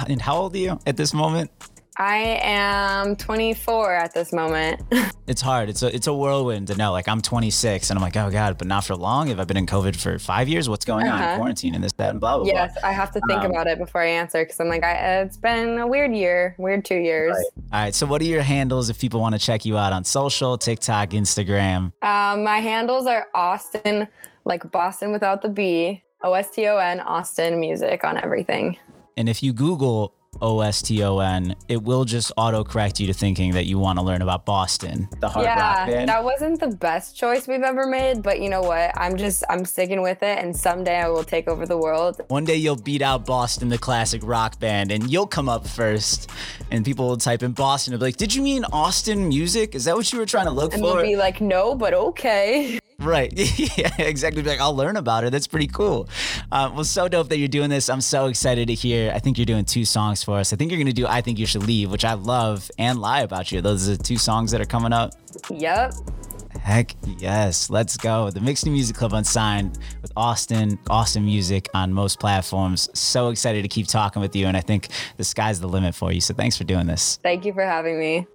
And 0.09 0.21
how 0.21 0.37
old 0.37 0.55
are 0.55 0.59
you 0.59 0.79
at 0.87 0.97
this 0.97 1.15
moment? 1.15 1.51
I 1.97 2.41
am 2.43 3.15
24 3.15 3.95
at 3.95 4.13
this 4.13 4.33
moment. 4.33 4.83
it's 5.29 5.41
hard. 5.41 5.69
It's 5.69 5.83
a 5.83 5.95
it's 5.95 6.09
a 6.09 6.15
whirlwind 6.15 6.67
to 6.69 6.77
know. 6.77 6.91
Like 6.91 7.07
I'm 7.07 7.23
26 7.23 7.91
and 7.91 7.99
I'm 7.99 8.03
like, 8.03 8.17
oh 8.17 8.31
god, 8.31 8.59
but 8.59 8.67
not 8.67 8.85
for 8.85 8.97
long. 8.97 9.29
Have 9.29 9.39
I 9.39 9.45
been 9.45 9.57
in 9.57 9.67
COVID 9.67 9.95
for 9.95 10.19
five 10.19 10.49
years? 10.49 10.69
What's 10.69 10.85
going 10.85 11.07
uh-huh. 11.07 11.25
on? 11.25 11.37
Quarantine 11.39 11.75
and 11.75 11.85
this, 11.85 11.93
that, 11.93 12.11
and 12.11 12.21
blah 12.21 12.39
blah. 12.39 12.47
Yes, 12.47 12.77
blah. 12.81 12.89
I 12.89 12.93
have 12.93 13.13
to 13.13 13.21
think 13.29 13.43
um, 13.43 13.51
about 13.51 13.69
it 13.69 13.79
before 13.79 14.01
I 14.01 14.09
answer 14.09 14.45
because 14.45 14.59
I'm 14.59 14.69
like, 14.69 14.83
I, 14.83 15.21
it's 15.21 15.37
been 15.37 15.79
a 15.79 15.87
weird 15.87 16.13
year, 16.13 16.57
weird 16.59 16.85
two 16.85 16.97
years. 16.97 17.33
Right. 17.33 17.47
All 17.73 17.81
right. 17.85 17.95
So 17.95 18.07
what 18.07 18.21
are 18.23 18.27
your 18.27 18.43
handles 18.43 18.91
if 18.91 18.99
people 18.99 19.21
want 19.21 19.37
to 19.37 19.41
check 19.41 19.65
you 19.65 19.79
out 19.79 19.93
on 19.93 20.03
social, 20.03 20.59
TikTok, 20.59 21.11
Instagram? 21.11 21.93
Um, 22.03 22.43
my 22.43 22.59
handles 22.59 23.07
are 23.07 23.29
Oston, 23.37 24.09
like 24.45 24.69
Boston 24.73 25.13
without 25.13 25.43
the 25.43 25.49
B, 25.49 26.03
O 26.25 26.33
S 26.33 26.51
T 26.51 26.67
O 26.67 26.77
N, 26.79 26.99
Oston 26.99 27.61
Music 27.61 28.03
on 28.03 28.19
everything. 28.19 28.79
And 29.17 29.29
if 29.29 29.45
you 29.45 29.53
Google 29.53 30.13
O 30.41 30.61
S 30.61 30.83
T 30.83 31.03
O 31.03 31.19
N, 31.19 31.55
it 31.69 31.83
will 31.83 32.05
just 32.05 32.33
auto 32.37 32.65
correct 32.65 33.01
you 33.01 33.07
to 33.07 33.15
thinking 33.15 33.53
that 33.53 33.67
you 33.67 33.79
want 33.79 33.99
to 33.99 34.05
learn 34.05 34.23
about 34.23 34.45
Boston, 34.45 35.09
the 35.21 35.29
hard 35.29 35.45
yeah, 35.45 35.79
rock 35.79 35.89
band. 35.89 36.09
That 36.09 36.25
wasn't 36.25 36.61
the 36.61 36.69
best 36.69 37.17
choice 37.17 37.47
we've 37.47 37.63
ever 37.63 37.87
made, 37.87 38.23
but 38.23 38.41
you 38.41 38.49
know 38.49 38.63
what? 38.63 38.93
I'm 38.97 39.17
just 39.17 39.45
I'm 39.49 39.65
sticking 39.65 40.03
with 40.03 40.23
it 40.23 40.39
and 40.39 40.57
someday 40.57 40.97
I 40.97 41.09
will 41.09 41.25
take 41.25 41.49
over 41.49 41.67
the 41.67 41.79
world. 41.79 42.21
One 42.29 42.45
day 42.45 42.57
you'll 42.57 42.77
beat 42.77 43.03
out 43.03 43.27
Boston, 43.27 43.69
the 43.69 43.79
classic 43.79 44.23
rock 44.25 44.59
band, 44.59 44.91
and 44.91 45.11
you'll 45.11 45.27
come 45.27 45.49
up 45.49 45.67
first 45.67 46.31
and 46.71 46.85
people 46.85 47.09
will 47.09 47.17
type 47.17 47.43
in 47.43 47.53
Boston 47.53 47.95
and 47.95 48.01
be 48.01 48.07
like, 48.07 48.17
Did 48.17 48.35
you 48.35 48.43
mean 48.43 48.65
Oston 48.65 49.29
music? 49.29 49.75
Is 49.75 49.85
that 49.85 49.97
what 49.97 50.13
you 50.13 50.19
were 50.19 50.27
trying 50.27 50.47
to 50.47 50.53
look 50.53 50.73
and 50.73 50.83
for? 50.83 50.91
And 50.91 50.99
they'll 51.01 51.07
be 51.07 51.17
like, 51.17 51.41
No, 51.41 51.75
but 51.75 51.95
okay. 51.95 52.79
Right. 52.99 53.33
yeah, 53.79 53.91
exactly. 53.99 54.43
Be 54.43 54.51
like, 54.51 54.61
I'll 54.61 54.75
learn 54.75 54.97
about 54.97 55.25
it. 55.25 55.31
That's 55.31 55.47
pretty 55.47 55.67
cool. 55.67 56.09
Um, 56.53 56.75
well, 56.75 56.85
so 56.85 57.09
dope 57.09 57.29
that 57.29 57.39
you're 57.39 57.49
doing 57.49 57.71
this. 57.71 57.89
I'm 57.89 58.01
so 58.01 58.27
excited 58.27 58.69
to 58.69 58.75
hear. 58.75 59.13
I 59.13 59.19
think 59.19 59.37
you're 59.39 59.45
doing 59.47 59.65
two 59.65 59.85
songs 59.85 60.23
for 60.25 60.39
us. 60.39 60.53
I 60.53 60.57
think 60.57 60.71
you're 60.71 60.79
going 60.79 60.87
to 60.87 60.93
do 60.93 61.07
I 61.07 61.21
Think 61.21 61.39
You 61.39 61.47
Should 61.47 61.65
Leave, 61.65 61.91
which 61.91 62.05
I 62.05 62.15
love, 62.15 62.71
and 62.79 63.01
Lie 63.01 63.21
About 63.21 63.53
You. 63.53 63.61
Those 63.61 63.89
are 63.89 63.97
the 63.97 64.03
two 64.03 64.17
songs 64.17 64.51
that 64.51 64.61
are 64.61 64.67
coming 64.67 64.93
up. 64.93 65.13
Yep. 65.51 65.95
Heck 66.61 66.97
yes. 67.19 67.69
Let's 67.69 67.97
go. 67.97 68.31
The 68.31 68.41
Mix 68.41 68.65
New 68.65 68.73
Music 68.73 68.97
Club 68.97 69.13
Unsigned 69.13 69.79
with 70.01 70.15
Oston, 70.15 70.79
Oston 70.85 71.25
Music 71.25 71.69
on 71.75 71.93
most 71.93 72.19
platforms. 72.19 72.89
So 72.99 73.29
excited 73.29 73.63
to 73.63 73.69
keep 73.69 73.87
talking 73.87 74.23
with 74.23 74.35
you. 74.35 74.47
And 74.47 74.57
I 74.57 74.61
think 74.61 74.89
the 75.19 75.25
sky's 75.25 75.61
the 75.61 75.69
limit 75.69 75.95
for 75.95 76.11
you. 76.11 76.21
So 76.21 76.33
thanks 76.33 76.57
for 76.57 76.65
doing 76.65 76.87
this. 76.87 77.19
Thank 77.23 77.45
you 77.45 77.53
for 77.53 77.65
having 77.65 77.99
me. 77.99 78.27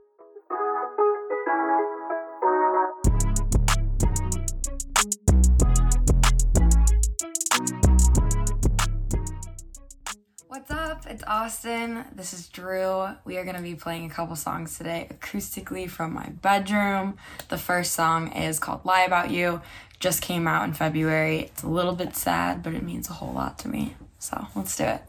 Oston. 11.30 12.06
This 12.16 12.34
is 12.34 12.48
Drew. 12.48 13.08
We 13.24 13.38
are 13.38 13.44
going 13.44 13.56
to 13.56 13.62
be 13.62 13.76
playing 13.76 14.06
a 14.06 14.10
couple 14.10 14.36
songs 14.36 14.80
today 14.80 15.08
acoustically 15.12 15.88
from 15.88 16.12
my 16.12 16.30
bedroom. 16.30 17.18
The 17.50 17.58
first 17.60 17.94
song 17.94 18.32
is 18.32 18.58
called 18.58 18.84
Lie 18.84 19.04
About 19.04 19.30
You. 19.30 19.62
Just 20.00 20.24
came 20.24 20.48
out 20.48 20.64
in 20.64 20.74
February. 20.74 21.42
It's 21.42 21.62
a 21.62 21.68
little 21.68 21.94
bit 21.94 22.16
sad, 22.16 22.64
but 22.64 22.74
it 22.74 22.82
means 22.82 23.12
a 23.12 23.14
whole 23.14 23.32
lot 23.32 23.60
to 23.60 23.68
me. 23.68 23.96
So 24.18 24.48
let's 24.56 24.76
do 24.76 24.86
it. 24.86 25.04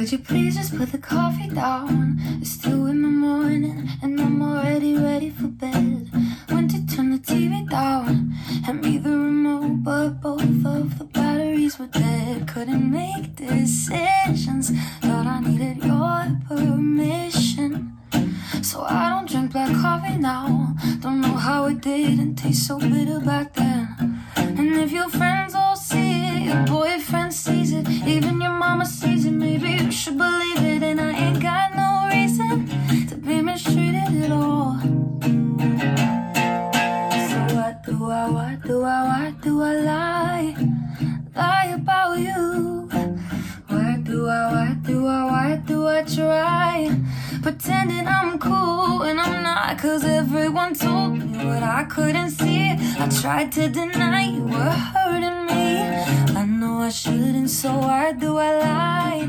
Could 0.00 0.12
you 0.12 0.18
please 0.18 0.56
just 0.56 0.74
put 0.78 0.92
the 0.92 0.96
coffee 0.96 1.50
down? 1.50 2.16
It's 2.40 2.56
two 2.56 2.86
in 2.86 3.02
the 3.02 3.08
morning 3.08 3.86
and 4.00 4.18
I'm 4.18 4.40
already 4.40 4.96
ready 4.96 5.28
for 5.28 5.48
bed. 5.48 6.08
Went 6.48 6.70
to 6.70 6.86
turn 6.86 7.10
the 7.10 7.18
TV 7.18 7.68
down, 7.68 8.30
hand 8.64 8.80
me 8.80 8.96
the 8.96 9.10
remote, 9.10 9.84
but 9.84 10.22
both 10.22 10.64
of 10.64 10.98
the 10.98 11.04
batteries 11.04 11.78
were 11.78 11.88
dead. 11.88 12.48
Couldn't 12.48 12.90
make 12.90 13.36
decisions, 13.36 14.70
thought 15.02 15.26
I 15.26 15.40
needed 15.40 15.84
your 15.84 16.34
permission. 16.48 17.92
So 18.62 18.80
I 18.80 19.10
don't 19.10 19.28
drink 19.28 19.52
black 19.52 19.70
coffee 19.82 20.16
now. 20.16 20.76
Don't 21.00 21.20
know 21.20 21.34
how 21.34 21.66
it 21.66 21.82
didn't 21.82 22.36
taste 22.36 22.66
so 22.66 22.78
bitter 22.78 23.20
back 23.20 23.52
then. 23.52 24.24
And 24.34 24.76
if 24.76 24.92
your 24.92 25.10
friends 25.10 25.54
all 25.54 25.69
your 26.50 26.64
boyfriend 26.66 27.32
sees 27.32 27.72
it, 27.72 27.88
even 28.06 28.40
your 28.40 28.52
mama 28.52 28.84
sees 28.84 29.24
it, 29.24 29.30
maybe 29.30 29.70
you 29.70 29.90
should 29.92 30.18
believe 30.18 30.62
it. 30.72 30.82
And 30.82 31.00
I 31.00 31.12
ain't 31.12 31.40
got 31.40 31.68
no 31.76 31.90
reason 32.12 32.66
to 33.08 33.14
be 33.16 33.40
mistreated 33.40 34.10
at 34.24 34.32
all. 34.32 34.78
So 37.30 37.38
what 37.56 37.74
do 37.86 37.94
I, 38.10 38.30
what 38.36 38.62
do 38.66 38.82
I, 38.82 38.98
what 39.10 39.40
do 39.40 39.62
I 39.62 39.74
lie? 39.90 40.56
Lie 41.36 41.72
about 41.80 42.18
you. 42.18 42.88
Why 43.68 44.00
do 44.02 44.26
I, 44.26 44.40
what 44.52 44.82
do 44.82 45.06
I, 45.06 45.24
why 45.30 45.62
do 45.64 45.86
I 45.86 46.02
try? 46.02 47.00
Pretending 47.42 48.06
I'm 48.08 48.38
cool 48.40 49.02
and 49.02 49.20
I'm 49.20 49.42
not, 49.42 49.78
cause 49.78 50.04
everyone 50.04 50.74
told 50.74 51.18
me 51.18 51.44
what 51.46 51.62
I 51.62 51.84
couldn't 51.84 52.30
see. 52.30 52.74
I 52.98 53.08
tried 53.20 53.52
to 53.52 53.68
deny 53.68 54.24
you 54.34 54.42
were 54.42 54.76
hurting 54.92 55.46
me. 55.46 55.60
I 56.80 56.88
shouldn't, 56.88 57.50
so 57.50 57.76
why 57.76 58.12
do 58.12 58.38
I 58.38 58.58
lie? 58.58 59.28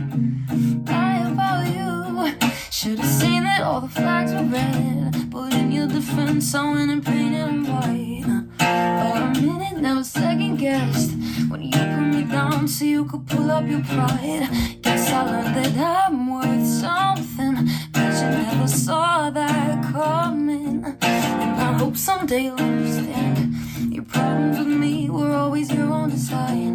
Lie 0.88 1.32
about 1.32 1.68
you. 1.68 2.50
Should 2.72 3.00
have 3.00 3.14
seen 3.22 3.44
that 3.44 3.62
all 3.62 3.82
the 3.82 3.90
flags 3.90 4.32
were 4.32 4.44
red. 4.44 5.30
But 5.30 5.54
in 5.54 5.72
your 5.72 5.88
defense, 5.88 6.56
I 6.56 6.72
went 6.72 6.92
and 6.92 7.06
painted 7.06 7.42
them 7.42 7.66
white. 7.68 8.24
For 8.58 9.18
a 9.20 9.34
minute, 9.42 9.82
never 9.82 10.04
second 10.04 10.58
guessed 10.58 11.12
when 11.50 11.64
you 11.64 11.72
put 11.72 12.08
me 12.16 12.24
down 12.24 12.68
so 12.68 12.86
you 12.86 13.04
could 13.06 13.28
pull 13.28 13.52
up 13.52 13.68
your 13.68 13.84
pride. 13.84 14.48
Guess 14.82 15.12
I 15.12 15.24
learned 15.26 15.56
that 15.58 16.08
I'm 16.08 16.32
worth 16.34 16.66
something, 16.66 17.68
but 17.92 18.14
you 18.20 18.30
never 18.30 18.68
saw 18.68 19.30
that 19.30 19.84
coming. 19.92 20.86
And 21.02 21.62
I 21.62 21.74
hope 21.74 21.98
someday 21.98 22.44
you'll 22.46 22.62
understand 22.62 23.56
your 23.94 24.06
problems 24.06 24.58
with 24.58 24.68
me 24.68 25.10
were 25.10 25.34
always 25.34 25.70
your 25.72 25.92
own 25.92 26.10
design. 26.12 26.71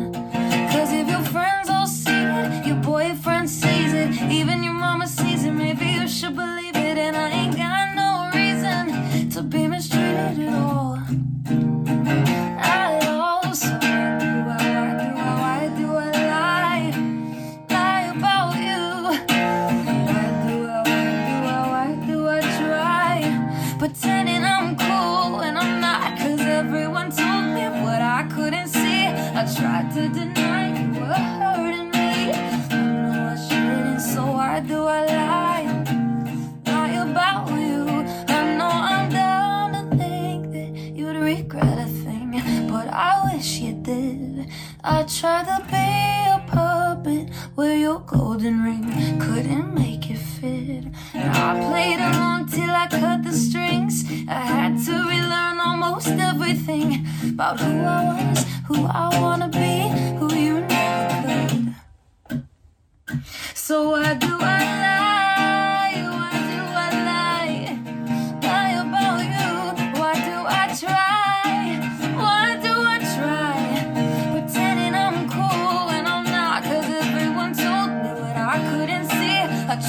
I 44.89 45.03
tried 45.03 45.47
to 45.47 45.65
be 45.67 45.75
a 45.75 46.39
puppet 46.47 47.35
where 47.57 47.77
your 47.77 47.99
golden 48.07 48.63
ring 48.63 48.86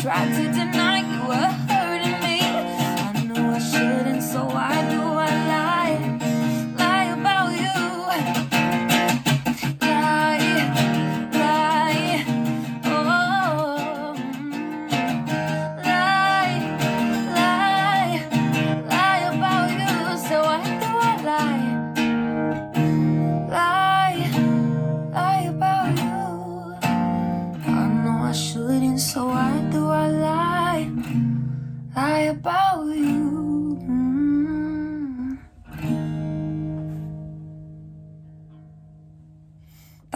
Tried 0.07 0.35
to 0.35 0.53
deny 0.53 0.86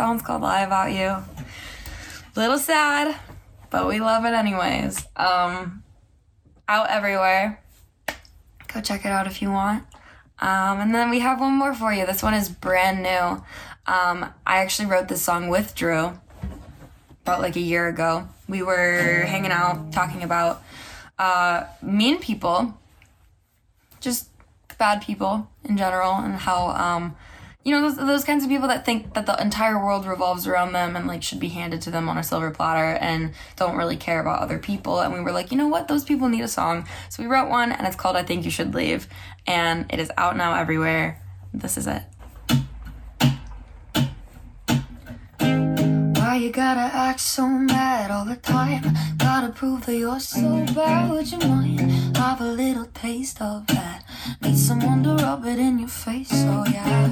That 0.02 0.08
one's 0.08 0.24
called 0.24 0.42
Lie 0.42 0.62
About 0.62 0.92
You. 0.94 1.18
Little 2.36 2.58
sad, 2.58 3.16
but 3.70 3.88
we 3.88 4.00
love 4.00 4.26
it 4.26 4.34
anyways. 4.34 5.06
Um, 5.16 5.84
out 6.68 6.90
everywhere. 6.90 7.62
Go 8.74 8.82
check 8.82 9.06
it 9.06 9.10
out 9.10 9.28
if 9.28 9.44
you 9.44 9.52
want. 9.52 9.84
Um, 10.40 10.80
and 10.80 10.96
then 10.96 11.12
we 11.12 11.20
have 11.20 11.40
one 11.40 11.54
more 11.54 11.76
for 11.76 11.94
you. 11.94 12.08
This 12.08 12.24
one 12.24 12.34
is 12.34 12.50
brand 12.50 13.04
new. 13.04 13.46
Um, 13.86 14.34
I 14.44 14.58
actually 14.64 14.88
wrote 14.88 15.08
this 15.08 15.22
song 15.22 15.50
with 15.50 15.76
Drew 15.76 16.20
about 17.22 17.40
like 17.40 17.56
a 17.56 17.62
year 17.62 17.88
ago. 17.88 18.28
We 18.50 18.64
were 18.64 19.26
hanging 19.28 19.52
out 19.52 19.94
talking 19.94 20.24
about 20.24 20.64
uh, 21.20 21.66
mean 21.84 22.18
people, 22.18 22.76
just 24.00 24.30
bad 24.80 25.04
people 25.04 25.48
in 25.64 25.78
general, 25.78 26.16
and 26.16 26.38
how 26.38 26.70
um, 26.70 27.16
you 27.64 27.72
know 27.74 27.82
those, 27.82 27.98
those 27.98 28.24
kinds 28.24 28.44
of 28.44 28.50
people 28.50 28.68
that 28.68 28.86
think 28.86 29.14
that 29.14 29.28
the 29.28 29.40
entire 29.40 29.78
world 29.78 30.06
revolves 30.06 30.48
around 30.48 30.74
them 30.74 30.96
and 30.96 31.06
like 31.08 31.22
should 31.22 31.40
be 31.40 31.50
handed 31.50 31.82
to 31.84 31.92
them 31.92 32.10
on 32.10 32.18
a 32.18 32.24
silver 32.24 32.50
platter 32.50 32.98
and 32.98 33.34
don't 33.56 33.78
really 33.78 33.98
care 33.98 34.20
about 34.20 34.42
other 34.42 34.58
people. 34.58 35.00
And 35.00 35.14
we 35.14 35.22
were 35.22 35.32
like, 35.32 35.52
you 35.52 35.58
know 35.58 35.68
what, 35.68 35.88
those 35.88 36.04
people 36.04 36.28
need 36.28 36.42
a 36.42 36.48
song. 36.48 36.88
So 37.10 37.22
we 37.22 37.30
wrote 37.30 37.50
one, 37.50 37.72
and 37.72 37.86
it's 37.86 37.96
called 37.96 38.16
"I 38.16 38.24
Think 38.24 38.46
You 38.46 38.52
Should 38.52 38.74
Leave," 38.74 39.08
and 39.46 39.86
it 39.92 40.00
is 40.00 40.12
out 40.18 40.36
now 40.36 40.56
everywhere. 40.56 41.22
This 41.54 41.78
is 41.78 41.86
it. 41.86 42.04
Why 45.38 46.38
you 46.38 46.52
gotta 46.52 46.96
act 46.96 47.20
so 47.20 47.48
mad 47.48 48.10
all 48.10 48.26
the 48.26 48.38
time? 48.38 48.84
Gotta 49.18 49.50
prove 49.50 49.86
that 49.86 49.96
you're 49.96 50.20
so 50.20 50.66
bad. 50.74 51.12
Would 51.12 51.32
you 51.32 51.38
mind? 51.40 52.01
Have 52.22 52.40
a 52.40 52.44
little 52.44 52.86
taste 52.94 53.42
of 53.42 53.66
that. 53.66 54.04
Need 54.44 54.56
someone 54.56 55.02
to 55.04 55.16
rub 55.16 55.44
it 55.48 55.58
in 55.58 55.80
your 55.80 55.88
face, 55.88 56.32
oh 56.32 56.64
yeah. 56.72 57.10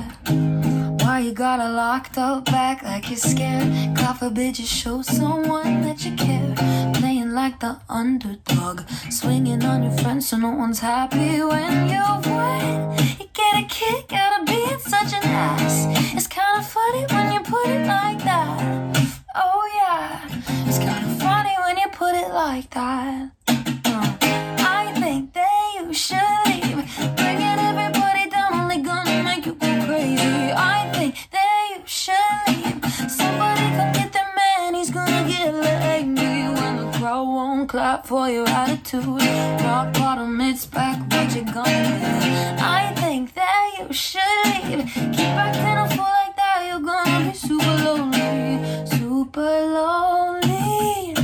Why 1.02 1.22
you 1.22 1.32
gotta 1.32 1.67
locked 1.67 2.19
up 2.19 2.45
back 2.45 2.84
like 2.84 3.10
you're 3.10 3.17
scared? 3.17 3.95
God 3.95 4.13
forbid 4.13 4.60
you 4.60 4.67
show 4.67 5.02
someone 5.02 5.82
that 5.82 6.06
you 6.06 6.15
care. 6.15 6.54
Playing 6.93 7.32
like 7.34 7.60
the 7.60 7.80
underdog, 7.89 8.82
swinging 9.10 9.63
on 9.65 9.82
your 9.82 9.98
friends 9.98 10.30
so 10.30 10.38
no 10.38 10.52
one's 10.52 10.80
happy 10.80 11.41
when 11.41 11.89
you 11.89 12.06
win. 12.30 12.93
You 13.19 13.28
get 13.34 13.63
a 13.63 13.65
kick 13.67 14.13
out 14.13 14.39
of 14.39 14.45
being 14.45 14.78
such 14.78 15.12
an 15.12 15.24
ass. 15.24 15.88
It's 16.13 16.28
kinda 16.28 16.62
funny 16.62 17.06
when 17.10 17.34
you 17.34 17.39
put 17.39 17.67
it 17.67 17.88
like 17.88 18.24
that. 18.26 19.10
Oh 19.34 19.63
yeah, 19.82 20.22
it's 20.67 20.78
kinda 20.78 21.10
funny 21.19 21.56
when 21.65 21.78
you 21.78 21.88
put 21.91 22.13
it 22.13 22.32
like 22.32 22.69
that. 22.69 23.38
For 38.06 38.30
your 38.30 38.48
attitude. 38.48 39.06
Rock 39.06 39.94
bottom, 39.94 40.40
it's 40.42 40.66
back, 40.66 41.00
what 41.12 41.36
you 41.36 41.44
gonna 41.44 42.58
do? 42.58 42.64
I 42.64 42.94
think 42.98 43.34
that 43.34 43.76
you 43.78 43.94
should 43.94 44.22
leave. 44.46 44.86
Keep 44.94 45.36
acting 45.46 45.78
a 45.78 45.88
fool 45.96 46.12
like 46.22 46.36
that, 46.36 46.66
you're 46.68 46.80
gonna 46.80 47.32
be 47.32 47.38
super 47.38 47.76
lonely, 47.86 48.86
super 48.86 49.42
lonely. 49.78 51.16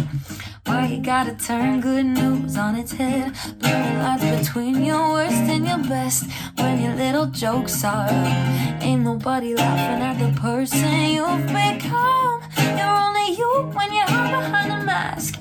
Why 0.66 0.88
you 0.88 1.02
gotta 1.02 1.36
turn 1.36 1.82
good 1.82 2.06
news 2.06 2.58
on 2.58 2.76
its 2.76 2.92
head? 2.94 3.34
Blurring 3.60 4.00
lines 4.00 4.40
between 4.40 4.84
your 4.84 5.12
worst 5.14 5.44
and 5.54 5.68
your 5.68 5.80
best. 5.80 6.26
When 6.58 6.82
your 6.82 6.96
little 6.96 7.28
jokes 7.28 7.84
are 7.84 8.08
up, 8.08 8.82
ain't 8.82 9.04
nobody 9.04 9.56
laughing 9.56 10.02
at 10.10 10.18
the 10.20 10.32
person 10.40 11.12
you've 11.16 11.48
become. 11.48 12.42
You're 12.78 12.98
only 13.06 13.36
you 13.38 13.72
when 13.74 13.92
you 13.94 14.02
hide 14.02 14.32
behind 14.32 14.72
a 14.72 14.86
mask. 14.86 15.40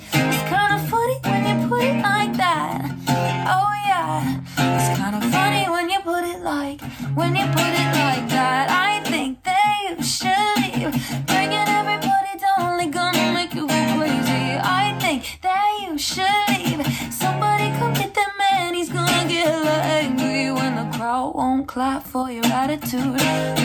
Your. 22.95 23.13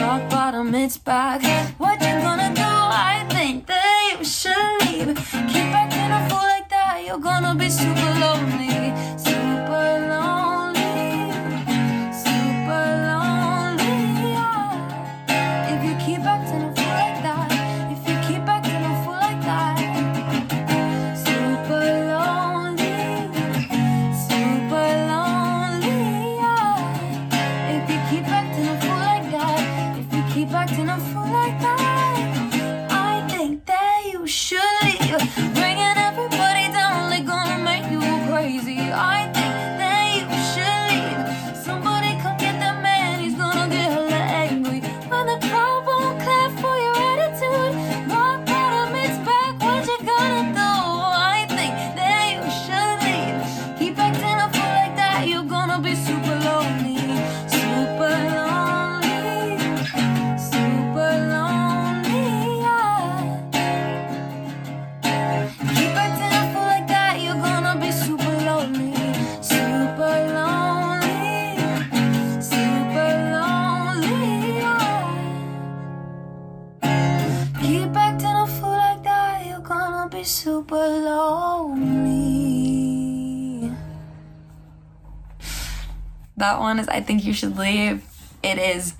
Rock 0.02 0.30
bottom, 0.30 0.74
it's 0.76 0.98
back. 0.98 1.69
One 86.70 86.80
is 86.80 86.88
I 86.88 87.02
Think 87.02 87.26
You 87.26 87.34
Should 87.34 87.58
Leave. 87.58 88.04
It 88.44 88.60
is 88.60 88.94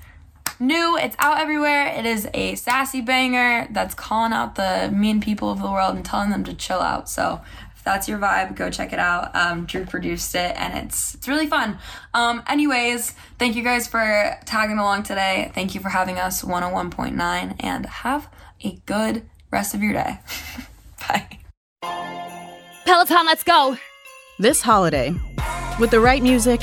new, 0.58 0.98
it's 0.98 1.14
out 1.20 1.38
everywhere. 1.38 1.86
It 1.86 2.04
is 2.04 2.28
a 2.34 2.56
sassy 2.56 3.00
banger 3.00 3.68
that's 3.70 3.94
calling 3.94 4.32
out 4.32 4.56
the 4.56 4.90
mean 4.92 5.20
people 5.20 5.50
of 5.50 5.62
the 5.62 5.70
world 5.70 5.94
and 5.94 6.04
telling 6.04 6.30
them 6.30 6.42
to 6.44 6.52
chill 6.52 6.80
out. 6.80 7.08
So 7.08 7.40
if 7.76 7.84
that's 7.84 8.08
your 8.08 8.18
vibe, 8.18 8.56
go 8.56 8.70
check 8.70 8.92
it 8.92 8.98
out. 8.98 9.34
Um, 9.36 9.66
Drew 9.66 9.84
produced 9.84 10.34
it 10.34 10.52
and 10.56 10.84
it's 10.84 11.14
it's 11.14 11.28
really 11.28 11.46
fun. 11.46 11.78
Um, 12.12 12.42
anyways, 12.48 13.12
thank 13.38 13.54
you 13.54 13.62
guys 13.62 13.86
for 13.86 14.36
tagging 14.44 14.78
along 14.78 15.04
today. 15.04 15.52
Thank 15.54 15.76
you 15.76 15.80
for 15.80 15.90
having 15.90 16.18
us 16.18 16.42
101.9 16.42 17.54
and 17.60 17.86
have 17.86 18.28
a 18.64 18.80
good 18.84 19.22
rest 19.52 19.74
of 19.74 19.82
your 19.82 19.92
day. 19.92 20.18
Bye. 21.08 21.38
Peloton, 22.84 23.26
let's 23.26 23.44
go. 23.44 23.78
This 24.40 24.60
holiday, 24.60 25.14
with 25.78 25.90
the 25.90 26.00
right 26.00 26.22
music 26.22 26.62